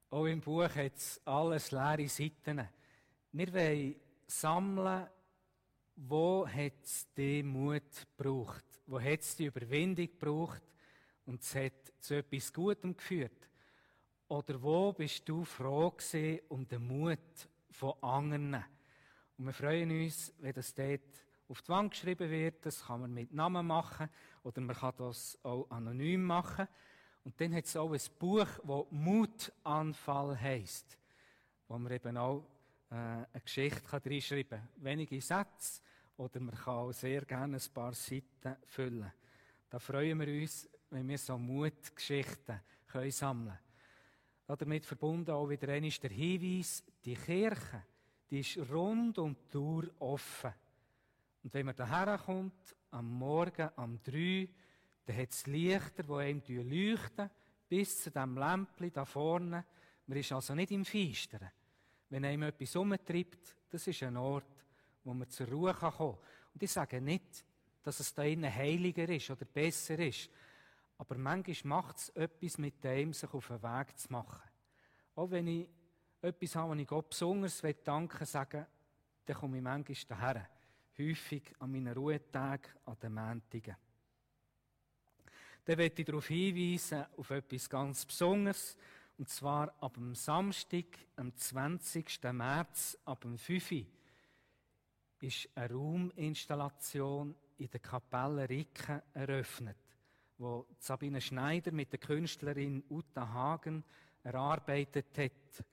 Auch 0.09 0.25
im 0.25 0.41
Buch 0.41 0.75
hat 0.75 0.95
es 0.95 1.21
alles 1.25 1.71
leere 1.71 2.07
Seiten. 2.07 2.67
Wir 3.31 3.53
wollen 3.53 3.95
sammeln 4.27 5.07
wo 5.95 6.47
hat 6.47 6.83
es 6.83 7.07
den 7.13 7.47
Mut 7.47 8.07
gebraucht? 8.17 8.65
Wo 8.87 8.99
hat 8.99 9.19
es 9.19 9.35
die 9.35 9.45
Überwindung 9.45 10.07
gebraucht? 10.07 10.63
Und 11.25 11.41
es 11.41 11.55
hat 11.55 11.93
zu 11.99 12.15
etwas 12.15 12.51
Gutem 12.51 12.97
geführt? 12.97 13.47
Oder 14.27 14.61
wo 14.61 14.91
bist 14.91 15.29
du 15.29 15.45
froh 15.45 15.91
gewesen 15.91 16.39
um 16.49 16.67
den 16.67 16.87
Mut 16.87 17.19
von 17.69 17.93
anderen? 18.01 18.65
Und 19.37 19.45
wir 19.45 19.53
freuen 19.53 19.89
uns, 19.91 20.33
wenn 20.39 20.53
das 20.53 20.73
dort 20.73 21.01
auf 21.47 21.61
die 21.61 21.69
Wand 21.69 21.91
geschrieben 21.91 22.29
wird. 22.29 22.65
Das 22.65 22.85
kann 22.85 23.01
man 23.01 23.13
mit 23.13 23.33
Namen 23.33 23.65
machen 23.65 24.09
oder 24.43 24.61
man 24.61 24.75
kann 24.75 24.93
das 24.97 25.37
auch 25.43 25.69
anonym 25.69 26.23
machen. 26.23 26.67
Und 27.23 27.39
dann 27.39 27.53
hat 27.55 27.65
es 27.65 27.75
auch 27.75 27.91
ein 27.91 28.01
Buch, 28.19 28.45
das 28.45 28.85
Mutanfall 28.91 30.39
heisst, 30.39 30.97
wo 31.67 31.77
man 31.77 31.91
eben 31.91 32.17
auch 32.17 32.45
äh, 32.89 32.95
eine 32.95 33.27
Geschichte 33.43 33.81
reinschreiben 33.91 34.59
kann. 34.59 34.69
Wenige 34.77 35.21
Sätze 35.21 35.81
oder 36.17 36.39
man 36.39 36.55
kann 36.55 36.73
auch 36.73 36.91
sehr 36.91 37.23
gerne 37.25 37.57
ein 37.57 37.73
paar 37.73 37.93
Seiten 37.93 38.57
füllen. 38.65 39.11
Da 39.69 39.79
freuen 39.79 40.19
wir 40.19 40.41
uns, 40.41 40.69
wenn 40.89 41.07
wir 41.07 41.17
so 41.17 41.37
Mutgeschichten 41.37 42.59
können 42.87 43.11
sammeln 43.11 43.57
können. 44.45 44.59
Damit 44.59 44.85
verbunden 44.85 45.31
auch 45.31 45.49
wieder 45.49 45.69
einmal 45.69 45.89
der 45.89 46.11
Hinweis, 46.11 46.83
die 47.03 47.15
Kirche, 47.15 47.83
die 48.33 48.39
ist 48.39 48.57
rund 48.71 49.19
um 49.19 49.35
die 49.35 49.47
Tour 49.51 49.91
offen. 49.99 50.51
Und 51.43 51.53
wenn 51.53 51.67
man 51.67 51.75
daher 51.75 52.17
kommt, 52.17 52.75
am 52.89 53.11
Morgen 53.11 53.69
um 53.75 54.01
drei, 54.01 54.49
dann 55.05 55.17
hat 55.17 55.29
es 55.29 55.45
Lichter, 55.45 56.01
die 56.01 56.13
einem 56.13 56.41
leuchten, 56.67 57.29
bis 57.69 58.01
zu 58.01 58.09
dem 58.09 58.35
Lämpchen 58.35 58.91
da 58.91 59.05
vorne. 59.05 59.63
Man 60.07 60.17
ist 60.17 60.31
also 60.31 60.55
nicht 60.55 60.71
im 60.71 60.83
Feistern. 60.83 61.47
Wenn 62.09 62.25
einem 62.25 62.41
etwas 62.41 62.75
umtreibt, 62.75 63.55
das 63.69 63.85
ist 63.85 64.01
ein 64.01 64.17
Ort, 64.17 64.65
wo 65.03 65.13
man 65.13 65.29
zur 65.29 65.49
Ruhe 65.49 65.71
kommen 65.71 65.95
kann. 65.95 66.17
Und 66.55 66.63
ich 66.63 66.71
sage 66.71 67.01
nicht, 67.01 67.45
dass 67.83 67.99
es 67.99 68.15
da 68.15 68.23
innen 68.23 68.51
heiliger 68.51 69.07
ist 69.09 69.29
oder 69.29 69.45
besser 69.45 69.99
ist. 69.99 70.27
Aber 70.97 71.19
manchmal 71.19 71.81
macht 71.81 71.97
es 71.97 72.09
etwas 72.09 72.57
mit 72.57 72.83
dem, 72.83 73.13
sich 73.13 73.31
auf 73.31 73.45
den 73.45 73.61
Weg 73.61 73.95
zu 73.95 74.11
machen. 74.11 74.49
Auch 75.13 75.29
wenn 75.29 75.45
ich 75.45 75.69
etwas 76.23 76.55
habe, 76.55 76.71
was 76.71 76.79
ich 76.79 76.87
Gott 76.87 77.09
besonders 77.09 77.61
danken 77.83 78.25
sagen 78.25 78.65
dann 79.25 79.37
komme 79.37 79.57
ich 79.57 79.63
manchmal 79.63 79.97
daher. 80.07 80.49
Häufig 80.97 81.53
an 81.59 81.71
meinen 81.71 81.93
Ruhetagen, 81.93 82.71
an 82.85 82.97
den 83.01 83.13
Mäntigen. 83.13 83.75
Dann 85.65 85.77
möchte 85.77 86.01
ich 86.01 86.05
darauf 86.05 86.27
hinweisen, 86.27 87.05
auf 87.15 87.29
etwas 87.29 87.69
ganz 87.69 88.05
Besonderes. 88.05 88.77
Und 89.17 89.29
zwar 89.29 89.73
ab 89.81 89.93
dem 89.93 90.13
Samstag, 90.13 90.85
am 91.15 91.35
20. 91.35 92.21
März, 92.33 92.97
ab 93.05 93.21
dem 93.21 93.37
5 93.37 93.71
Uhr, 93.71 93.85
ist 95.21 95.49
eine 95.55 95.73
Rauminstallation 95.73 97.35
in 97.57 97.69
der 97.69 97.79
Kapelle 97.79 98.49
Ricken 98.49 99.01
eröffnet, 99.13 99.77
wo 100.37 100.67
Sabine 100.79 101.21
Schneider 101.21 101.71
mit 101.71 101.93
der 101.93 101.99
Künstlerin 101.99 102.83
Uta 102.89 103.31
Hagen 103.31 103.85
erarbeitet 104.23 105.17
hat, 105.17 105.65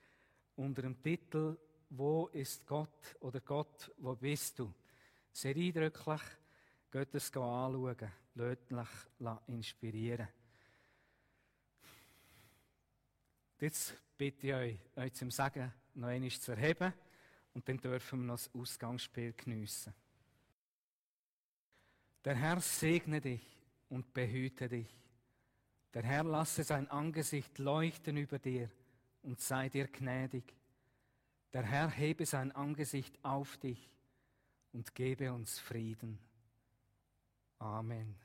unter 0.55 0.81
dem 0.81 1.01
Titel 1.01 1.57
Wo 1.89 2.27
ist 2.27 2.65
Gott 2.65 3.15
oder 3.19 3.39
Gott, 3.41 3.91
wo 3.97 4.15
bist 4.15 4.59
du? 4.59 4.73
Sehr 5.31 5.55
eindrücklich, 5.55 6.21
geht 6.91 7.15
es 7.15 7.27
anschauen, 7.35 8.11
lötlich 8.35 8.89
inspirieren. 9.47 10.27
Jetzt 13.59 13.95
bitte 14.17 14.47
ich 14.47 14.53
euch, 14.53 14.79
euch 14.95 15.13
zum 15.13 15.29
Sagen 15.29 15.71
noch 15.93 16.07
einmal 16.07 16.31
zu 16.31 16.51
erheben. 16.51 16.93
Und 17.53 17.67
dann 17.67 17.77
dürfen 17.77 18.21
wir 18.21 18.27
noch 18.27 18.35
das 18.35 18.49
Ausgangsspiel 18.55 19.33
geniessen. 19.33 19.93
Der 22.23 22.35
Herr 22.35 22.59
segne 22.61 23.19
dich 23.19 23.45
und 23.89 24.13
behüte 24.13 24.69
dich. 24.69 24.87
Der 25.93 26.03
Herr 26.03 26.23
lasse 26.23 26.63
sein 26.63 26.89
Angesicht 26.89 27.59
leuchten 27.59 28.15
über 28.17 28.39
dir 28.39 28.69
und 29.23 29.39
sei 29.39 29.69
dir 29.69 29.87
gnädig. 29.87 30.55
Der 31.53 31.63
Herr 31.63 31.89
hebe 31.89 32.25
sein 32.25 32.51
Angesicht 32.51 33.17
auf 33.23 33.57
dich 33.57 33.89
und 34.71 34.95
gebe 34.95 35.33
uns 35.33 35.59
Frieden. 35.59 36.17
Amen. 37.59 38.15